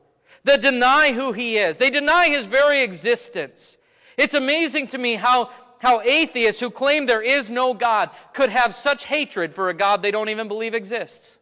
that 0.45 0.63
deny 0.63 1.13
who 1.13 1.33
he 1.33 1.57
is, 1.57 1.77
they 1.77 1.91
deny 1.91 2.29
his 2.29 2.47
very 2.47 2.83
existence. 2.83 3.77
It's 4.17 4.35
amazing 4.35 4.89
to 4.89 4.99
me 4.99 5.15
how, 5.15 5.51
how 5.79 6.01
atheists 6.01 6.61
who 6.61 6.71
claim 6.71 7.07
there 7.07 7.23
is 7.23 7.51
no 7.51 7.75
God 7.75 8.11
could 8.33 8.51
have 8.51 8.75
such 8.75 9.05
hatred 9.05 9.53
for 9.53 9.69
a 9.69 9.75
God 9.75 10.03
they 10.03 10.11
don't 10.11 10.29
even 10.29 10.49
believe 10.49 10.75
exists. 10.75 11.39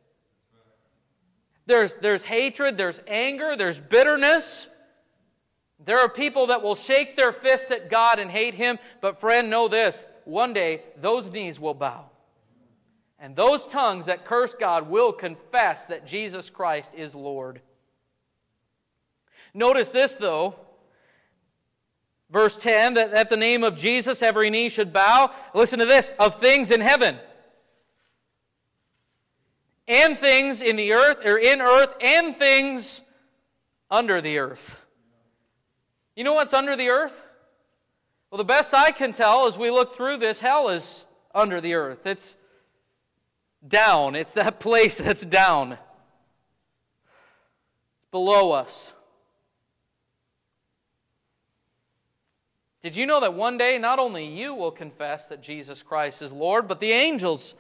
There's, 1.66 1.96
there's 1.96 2.24
hatred, 2.24 2.76
there's 2.76 3.00
anger, 3.06 3.56
there's 3.56 3.80
bitterness. 3.80 4.68
There 5.84 5.98
are 5.98 6.08
people 6.08 6.48
that 6.48 6.62
will 6.62 6.74
shake 6.74 7.16
their 7.16 7.32
fist 7.32 7.70
at 7.70 7.90
God 7.90 8.18
and 8.18 8.30
hate 8.30 8.54
Him, 8.54 8.78
but 9.00 9.20
friend, 9.20 9.50
know 9.50 9.68
this 9.68 10.04
one 10.24 10.52
day 10.52 10.82
those 11.00 11.30
knees 11.30 11.60
will 11.60 11.74
bow. 11.74 12.06
And 13.24 13.34
those 13.34 13.64
tongues 13.64 14.04
that 14.04 14.26
curse 14.26 14.52
God 14.52 14.90
will 14.90 15.10
confess 15.10 15.86
that 15.86 16.06
Jesus 16.06 16.50
Christ 16.50 16.90
is 16.94 17.14
Lord. 17.14 17.62
Notice 19.54 19.90
this, 19.90 20.12
though. 20.12 20.56
Verse 22.28 22.58
10 22.58 22.92
that 22.94 23.14
at 23.14 23.30
the 23.30 23.38
name 23.38 23.64
of 23.64 23.78
Jesus 23.78 24.22
every 24.22 24.50
knee 24.50 24.68
should 24.68 24.92
bow. 24.92 25.30
Listen 25.54 25.78
to 25.78 25.86
this 25.86 26.12
of 26.18 26.34
things 26.34 26.70
in 26.70 26.82
heaven 26.82 27.16
and 29.88 30.18
things 30.18 30.60
in 30.60 30.76
the 30.76 30.92
earth, 30.92 31.24
or 31.24 31.38
in 31.38 31.62
earth, 31.62 31.94
and 32.02 32.36
things 32.36 33.00
under 33.90 34.20
the 34.20 34.36
earth. 34.36 34.76
You 36.14 36.24
know 36.24 36.34
what's 36.34 36.52
under 36.52 36.76
the 36.76 36.90
earth? 36.90 37.18
Well, 38.30 38.36
the 38.36 38.44
best 38.44 38.74
I 38.74 38.90
can 38.90 39.14
tell 39.14 39.46
as 39.46 39.56
we 39.56 39.70
look 39.70 39.96
through 39.96 40.18
this, 40.18 40.40
hell 40.40 40.68
is 40.68 41.06
under 41.34 41.62
the 41.62 41.72
earth. 41.72 42.04
It's 42.04 42.36
down, 43.66 44.14
it's 44.14 44.34
that 44.34 44.60
place 44.60 44.98
that's 44.98 45.24
down. 45.24 45.72
It's 45.72 45.80
below 48.10 48.52
us. 48.52 48.92
Did 52.82 52.96
you 52.96 53.06
know 53.06 53.20
that 53.20 53.32
one 53.32 53.56
day 53.56 53.78
not 53.78 53.98
only 53.98 54.26
you 54.26 54.54
will 54.54 54.70
confess 54.70 55.28
that 55.28 55.40
Jesus 55.40 55.82
Christ 55.82 56.20
is 56.20 56.32
Lord, 56.32 56.68
but 56.68 56.80
the 56.80 56.92
angels 56.92 57.54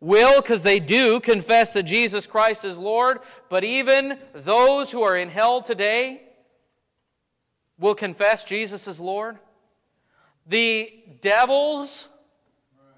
will, 0.00 0.42
because 0.42 0.62
they 0.62 0.80
do, 0.80 1.18
confess 1.18 1.72
that 1.72 1.84
Jesus 1.84 2.26
Christ 2.26 2.64
is 2.64 2.76
Lord, 2.76 3.20
but 3.48 3.64
even 3.64 4.18
those 4.34 4.90
who 4.90 5.02
are 5.02 5.16
in 5.16 5.30
hell 5.30 5.62
today 5.62 6.20
will 7.78 7.94
confess 7.94 8.44
Jesus 8.44 8.86
is 8.86 9.00
Lord? 9.00 9.38
The 10.46 10.92
devils, 11.22 12.08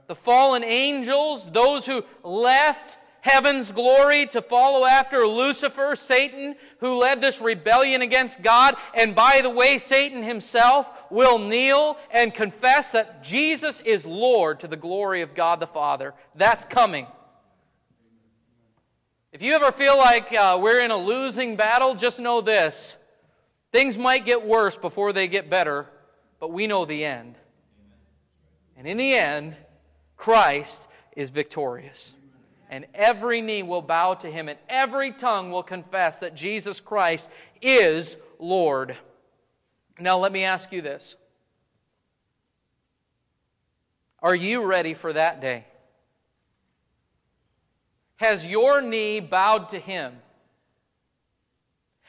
the 0.08 0.14
fallen 0.14 0.64
angels, 0.64 1.48
those 1.50 1.86
who 1.86 2.02
left 2.24 2.98
heaven's 3.20 3.72
glory 3.72 4.26
to 4.26 4.40
follow 4.40 4.86
after 4.86 5.26
Lucifer, 5.26 5.94
Satan, 5.94 6.56
who 6.78 6.98
led 6.98 7.20
this 7.20 7.40
rebellion 7.40 8.00
against 8.00 8.42
God. 8.42 8.76
And 8.94 9.14
by 9.14 9.40
the 9.42 9.50
way, 9.50 9.76
Satan 9.78 10.22
himself 10.22 10.88
will 11.10 11.38
kneel 11.38 11.98
and 12.10 12.34
confess 12.34 12.90
that 12.92 13.22
Jesus 13.22 13.80
is 13.82 14.06
Lord 14.06 14.60
to 14.60 14.68
the 14.68 14.76
glory 14.76 15.20
of 15.20 15.34
God 15.34 15.60
the 15.60 15.66
Father. 15.66 16.14
That's 16.34 16.64
coming. 16.64 17.06
If 19.30 19.42
you 19.42 19.54
ever 19.54 19.72
feel 19.72 19.98
like 19.98 20.32
uh, 20.32 20.58
we're 20.60 20.80
in 20.80 20.90
a 20.90 20.96
losing 20.96 21.54
battle, 21.54 21.94
just 21.94 22.18
know 22.18 22.40
this. 22.40 22.96
Things 23.72 23.98
might 23.98 24.24
get 24.24 24.46
worse 24.46 24.78
before 24.78 25.12
they 25.12 25.28
get 25.28 25.50
better, 25.50 25.86
but 26.40 26.50
we 26.50 26.66
know 26.66 26.86
the 26.86 27.04
end. 27.04 27.34
And 28.78 28.86
in 28.86 28.96
the 28.96 29.12
end, 29.12 29.54
Christ 30.18 30.86
is 31.16 31.30
victorious 31.30 32.12
and 32.70 32.86
every 32.94 33.40
knee 33.40 33.62
will 33.62 33.82
bow 33.82 34.14
to 34.14 34.30
him, 34.30 34.48
and 34.48 34.58
every 34.68 35.12
tongue 35.12 35.50
will 35.50 35.62
confess 35.62 36.18
that 36.18 36.34
Jesus 36.34 36.80
Christ 36.80 37.30
is 37.62 38.16
Lord. 38.38 38.96
Now, 39.98 40.18
let 40.18 40.32
me 40.32 40.44
ask 40.44 40.72
you 40.72 40.82
this 40.82 41.16
Are 44.22 44.34
you 44.34 44.64
ready 44.64 44.94
for 44.94 45.12
that 45.12 45.40
day? 45.40 45.64
Has 48.16 48.44
your 48.44 48.80
knee 48.80 49.20
bowed 49.20 49.70
to 49.70 49.78
him? 49.78 50.18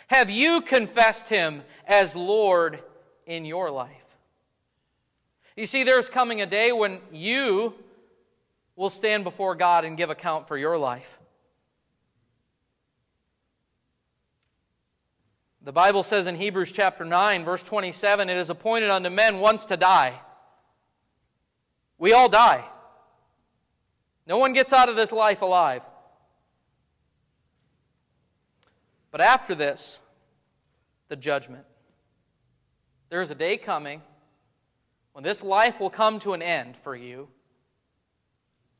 Have 0.07 0.29
you 0.29 0.61
confessed 0.61 1.29
him 1.29 1.61
as 1.85 2.15
Lord 2.15 2.79
in 3.27 3.45
your 3.45 3.69
life? 3.69 3.91
You 5.55 5.67
see, 5.67 5.83
there's 5.83 6.09
coming 6.09 6.41
a 6.41 6.47
day 6.47 6.71
when 6.71 6.99
you 7.11 7.75
will 8.79 8.89
stand 8.89 9.25
before 9.25 9.55
God 9.55 9.83
and 9.83 9.97
give 9.97 10.09
account 10.09 10.47
for 10.47 10.57
your 10.57 10.77
life. 10.77 11.19
The 15.61 15.73
Bible 15.73 16.01
says 16.01 16.27
in 16.27 16.35
Hebrews 16.35 16.71
chapter 16.71 17.03
9, 17.03 17.43
verse 17.43 17.61
27, 17.61 18.29
it 18.29 18.37
is 18.37 18.49
appointed 18.49 18.89
unto 18.89 19.09
men 19.09 19.41
once 19.41 19.65
to 19.65 19.75
die. 19.75 20.17
We 21.97 22.13
all 22.13 22.29
die. 22.29 22.63
No 24.25 24.37
one 24.37 24.53
gets 24.53 24.71
out 24.71 24.87
of 24.87 24.95
this 24.95 25.11
life 25.11 25.41
alive. 25.41 25.81
But 29.11 29.19
after 29.19 29.55
this, 29.55 29.99
the 31.09 31.17
judgment. 31.17 31.65
There 33.09 33.21
is 33.21 33.29
a 33.29 33.35
day 33.35 33.57
coming 33.57 34.01
when 35.11 35.25
this 35.25 35.43
life 35.43 35.81
will 35.81 35.89
come 35.89 36.21
to 36.21 36.31
an 36.31 36.41
end 36.41 36.77
for 36.81 36.95
you 36.95 37.27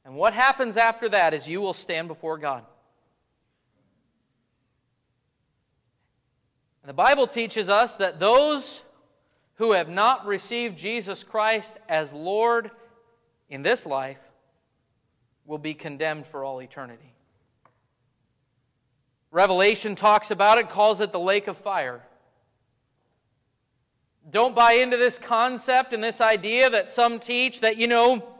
and 0.09 0.17
what 0.17 0.33
happens 0.33 0.75
after 0.75 1.07
that 1.09 1.35
is 1.35 1.47
you 1.47 1.61
will 1.61 1.75
stand 1.75 2.07
before 2.07 2.39
God. 2.39 2.63
And 6.81 6.89
the 6.89 6.95
Bible 6.95 7.27
teaches 7.27 7.69
us 7.69 7.97
that 7.97 8.19
those 8.19 8.81
who 9.57 9.73
have 9.73 9.87
not 9.87 10.25
received 10.25 10.79
Jesus 10.79 11.23
Christ 11.23 11.77
as 11.87 12.11
Lord 12.11 12.71
in 13.51 13.61
this 13.61 13.85
life 13.85 14.17
will 15.45 15.59
be 15.59 15.75
condemned 15.75 16.25
for 16.25 16.43
all 16.43 16.59
eternity. 16.59 17.13
Revelation 19.29 19.93
talks 19.93 20.31
about 20.31 20.57
it, 20.57 20.69
calls 20.69 21.01
it 21.01 21.11
the 21.11 21.19
lake 21.19 21.47
of 21.47 21.55
fire. 21.55 22.01
Don't 24.27 24.55
buy 24.55 24.71
into 24.71 24.97
this 24.97 25.19
concept 25.19 25.93
and 25.93 26.03
this 26.03 26.19
idea 26.19 26.71
that 26.71 26.89
some 26.89 27.19
teach 27.19 27.61
that, 27.61 27.77
you 27.77 27.85
know, 27.85 28.38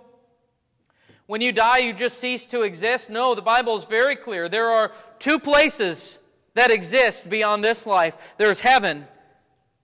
when 1.30 1.42
you 1.42 1.52
die, 1.52 1.78
you 1.78 1.94
just 1.94 2.18
cease 2.18 2.48
to 2.48 2.64
exist. 2.64 3.08
No, 3.08 3.36
the 3.36 3.42
Bible 3.44 3.78
is 3.78 3.84
very 3.84 4.16
clear. 4.16 4.50
There 4.50 4.72
are 4.72 4.92
two 5.20 5.38
places 5.38 6.18
that 6.56 6.72
exist 6.72 7.30
beyond 7.30 7.64
this 7.64 7.86
life 7.86 8.18
there's 8.40 8.60
heaven, 8.60 9.06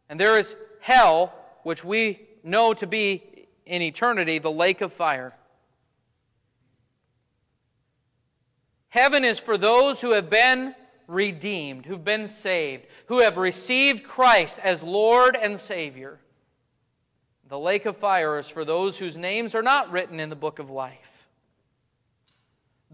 and 0.09 0.19
there 0.19 0.39
is 0.39 0.55
hell, 0.79 1.35
which 1.61 1.85
we 1.85 2.19
know 2.43 2.73
to 2.73 2.87
be 2.87 3.45
in 3.67 3.83
eternity 3.83 4.39
the 4.39 4.49
lake 4.49 4.81
of 4.81 4.91
fire. 4.91 5.35
Heaven 8.89 9.23
is 9.23 9.37
for 9.37 9.55
those 9.55 10.01
who 10.01 10.13
have 10.13 10.31
been 10.31 10.73
redeemed, 11.07 11.85
who've 11.85 12.03
been 12.03 12.27
saved, 12.27 12.87
who 13.05 13.19
have 13.19 13.37
received 13.37 14.03
Christ 14.03 14.57
as 14.63 14.81
Lord 14.81 15.37
and 15.39 15.59
Savior. 15.59 16.19
The 17.49 17.59
lake 17.59 17.85
of 17.85 17.97
fire 17.97 18.39
is 18.39 18.49
for 18.49 18.65
those 18.65 18.97
whose 18.97 19.15
names 19.15 19.53
are 19.53 19.61
not 19.61 19.91
written 19.91 20.19
in 20.19 20.31
the 20.31 20.35
book 20.35 20.57
of 20.57 20.71
life 20.71 21.11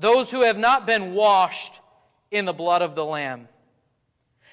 those 0.01 0.31
who 0.31 0.41
have 0.41 0.57
not 0.57 0.85
been 0.85 1.13
washed 1.13 1.79
in 2.31 2.45
the 2.45 2.53
blood 2.53 2.81
of 2.81 2.95
the 2.95 3.05
Lamb. 3.05 3.47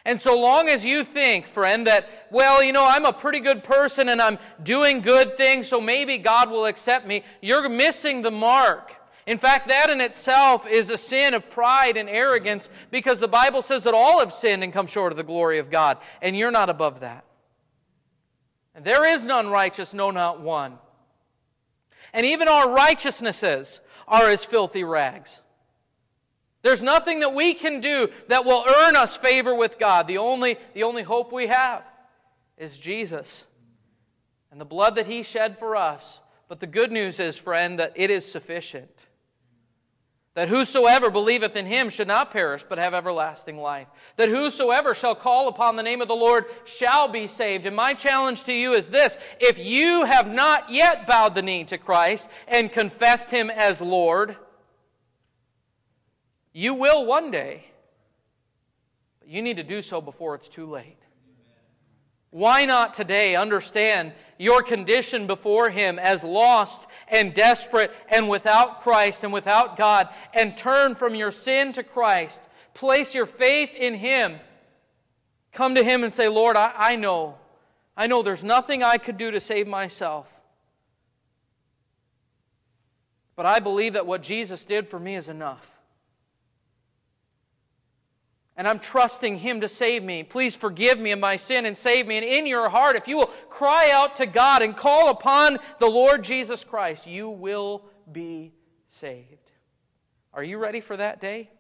And 0.05 0.21
so 0.21 0.39
long 0.39 0.69
as 0.69 0.85
you 0.85 1.05
think, 1.05 1.47
friend, 1.47 1.87
that, 1.87 2.29
well, 2.31 2.63
you 2.63 2.73
know, 2.73 2.87
I'm 2.87 3.05
a 3.05 3.13
pretty 3.13 3.41
good 3.41 3.65
person 3.65 4.09
and 4.09 4.23
I'm 4.23 4.39
doing 4.63 5.01
good 5.01 5.37
things, 5.37 5.69
so 5.69 5.81
maybe 5.81 6.19
God 6.19 6.51
will 6.51 6.67
accept 6.67 7.07
me, 7.07 7.25
you're 7.43 7.69
missing 7.69 8.23
the 8.23 8.31
mark. 8.31 8.95
In 9.27 9.37
fact, 9.37 9.69
that 9.69 9.91
in 9.91 10.01
itself 10.01 10.67
is 10.67 10.91
a 10.91 10.97
sin 10.97 11.35
of 11.35 11.51
pride 11.51 11.99
and 11.99 12.09
arrogance 12.09 12.69
because 12.91 13.21
the 13.21 13.29
Bible 13.29 13.61
says 13.61 13.85
that 13.85 13.93
all 13.93 14.21
have 14.21 14.33
sinned 14.33 14.65
and 14.65 14.73
come 14.73 14.87
short 14.87 15.13
of 15.13 15.19
the 15.19 15.25
glory 15.25 15.59
of 15.59 15.71
God, 15.71 15.99
and 16.23 16.37
you're 16.37 16.51
not 16.51 16.71
above 16.71 17.01
that. 17.01 17.25
And 18.75 18.85
there 18.85 19.07
is 19.07 19.27
none 19.27 19.49
righteous, 19.49 19.93
no, 19.93 20.11
not 20.11 20.41
one. 20.41 20.79
And 22.15 22.25
even 22.25 22.49
our 22.49 22.71
righteousnesses, 22.71 23.81
are 24.09 24.29
as 24.29 24.45
filthy 24.45 24.85
rags. 24.85 25.41
There's 26.63 26.83
nothing 26.83 27.21
that 27.21 27.35
we 27.35 27.55
can 27.55 27.81
do 27.81 28.09
that 28.29 28.45
will 28.45 28.65
earn 28.67 28.97
us 28.97 29.17
favor 29.17 29.55
with 29.55 29.79
God. 29.79 30.09
The 30.09 30.19
only, 30.19 30.59
the 30.75 30.83
only 30.83 31.03
hope 31.03 31.33
we 31.33 31.47
have 31.47 31.85
is 32.57 32.77
Jesus 32.77 33.45
and 34.51 34.61
the 34.61 34.65
blood 34.65 34.97
that 34.97 35.07
He 35.07 35.23
shed 35.23 35.59
for 35.59 35.77
us. 35.77 36.21
But 36.49 36.61
the 36.61 36.67
good 36.67 36.91
news 36.91 37.21
is, 37.21 37.37
friend, 37.37 37.79
that 37.79 37.93
it 37.95 38.11
is 38.11 38.31
sufficient 38.31 38.91
that 40.39 40.49
whosoever 40.49 41.11
believeth 41.11 41.57
in 41.57 41.67
him 41.67 41.91
should 41.91 42.07
not 42.07 42.31
perish, 42.31 42.65
but 42.69 42.79
have 42.79 42.95
everlasting 42.95 43.59
life. 43.59 43.89
That 44.15 44.29
whosoever 44.29 44.95
shall 44.95 45.17
call 45.17 45.49
upon 45.49 45.75
the 45.75 45.83
name 45.83 46.01
of 46.01 46.07
the 46.07 46.15
Lord 46.15 46.45
shall 46.65 47.09
be 47.09 47.27
saved. 47.27 47.67
And 47.67 47.75
my 47.75 47.93
challenge 47.93 48.45
to 48.45 48.53
you 48.53 48.75
is 48.75 48.87
this 48.87 49.19
if 49.41 49.59
you 49.59 50.05
have 50.05 50.33
not 50.33 50.71
yet 50.71 51.09
bowed 51.09 51.35
the 51.35 51.43
knee 51.43 51.65
to 51.65 51.77
Christ 51.77 52.29
and 52.47 52.71
confessed 52.71 53.33
him 53.33 53.51
as 53.51 53.81
Lord, 53.81 54.37
you 56.53 56.75
will 56.75 57.05
one 57.05 57.33
day. 57.33 57.65
But 59.19 59.31
you 59.31 59.43
need 59.43 59.57
to 59.57 59.65
do 59.65 59.83
so 59.83 60.01
before 60.01 60.37
it's 60.37 60.49
too 60.49 60.71
late. 60.71 61.03
Why 62.31 62.65
not 62.65 62.95
today 62.95 63.37
understand 63.37 64.13
your 64.39 64.63
condition 64.63 65.27
before 65.27 65.71
Him 65.71 65.99
as 65.99 66.23
lost 66.23 66.87
and 67.09 67.33
desperate 67.35 67.93
and 68.09 68.29
without 68.29 68.83
Christ 68.83 69.25
and 69.25 69.33
without 69.33 69.77
God 69.77 70.09
and 70.35 70.57
turn 70.57 70.95
from 70.95 71.15
your 71.15 71.31
sin 71.31 71.73
to 71.75 71.83
Christ? 71.83 72.41
Place 72.75 73.15
your 73.15 73.27
faith 73.27 73.71
in 73.75 73.95
Him. 73.95 74.39
Come 75.53 75.75
to 75.75 75.83
Him 75.83 76.05
and 76.05 76.13
say, 76.13 76.29
Lord, 76.29 76.57
I, 76.57 76.73
I 76.77 76.97
know. 76.97 77.37
I 77.97 78.07
know 78.07 78.23
there's 78.23 78.45
nothing 78.45 78.83
I 78.83 78.99
could 78.99 79.17
do 79.17 79.31
to 79.31 79.41
save 79.41 79.67
myself. 79.67 80.29
But 83.35 83.47
I 83.47 83.61
believe 83.61 83.95
that 83.95 84.07
what 84.07 84.23
Jesus 84.23 84.65
did 84.65 84.89
for 84.89 85.01
me 85.01 85.17
is 85.17 85.29
enough 85.29 85.78
and 88.59 88.67
I'm 88.67 88.81
trusting 88.81 89.39
Him 89.39 89.61
to 89.61 89.69
save 89.69 90.03
me. 90.03 90.25
Please 90.25 90.57
forgive 90.57 90.99
me 90.99 91.13
of 91.13 91.21
my 91.21 91.37
sin 91.37 91.65
and 91.65 91.79
save 91.79 92.09
me. 92.09 92.17
And 92.17 92.27
in 92.27 92.45
your 92.45 92.69
heart, 92.69 92.97
if 92.97 93.07
you 93.07 93.17
will 93.17 93.31
cry 93.49 93.91
out 93.93 94.17
to 94.17 94.27
God 94.27 94.63
and 94.63 94.77
call 94.77 95.11
upon 95.11 95.61
the 95.79 95.87
Lord 95.87 96.25
Jesus 96.25 96.65
Christ, 96.65 97.07
you 97.07 97.31
will 97.31 97.85
be 98.11 98.53
saved. 98.89 99.53
Are 100.35 100.43
you 100.43 100.59
ready 100.59 100.81
for 100.81 100.97
that 100.97 101.21
day? 101.21 101.51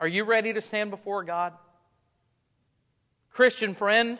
Are 0.00 0.08
you 0.08 0.24
ready 0.24 0.52
to 0.52 0.60
stand 0.60 0.90
before 0.90 1.22
God? 1.22 1.52
Christian 3.30 3.72
friend, 3.72 4.18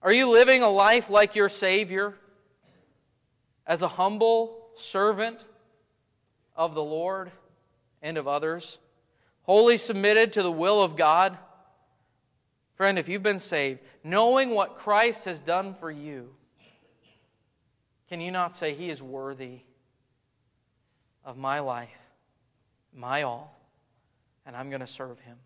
are 0.00 0.14
you 0.14 0.30
living 0.30 0.62
a 0.62 0.70
life 0.70 1.10
like 1.10 1.34
your 1.34 1.50
Savior 1.50 2.14
as 3.66 3.82
a 3.82 3.88
humble 3.88 4.68
servant 4.76 5.44
of 6.56 6.74
the 6.74 6.82
Lord 6.82 7.30
and 8.00 8.16
of 8.16 8.26
others? 8.26 8.78
Wholly 9.52 9.76
submitted 9.76 10.32
to 10.32 10.42
the 10.42 10.50
will 10.50 10.82
of 10.82 10.96
God? 10.96 11.36
Friend, 12.74 12.98
if 12.98 13.06
you've 13.06 13.22
been 13.22 13.38
saved, 13.38 13.80
knowing 14.02 14.52
what 14.52 14.78
Christ 14.78 15.26
has 15.26 15.40
done 15.40 15.74
for 15.74 15.90
you, 15.90 16.30
can 18.08 18.22
you 18.22 18.30
not 18.30 18.56
say, 18.56 18.72
He 18.72 18.88
is 18.88 19.02
worthy 19.02 19.60
of 21.22 21.36
my 21.36 21.60
life, 21.60 21.90
my 22.96 23.24
all, 23.24 23.60
and 24.46 24.56
I'm 24.56 24.70
going 24.70 24.80
to 24.80 24.86
serve 24.86 25.20
Him? 25.20 25.36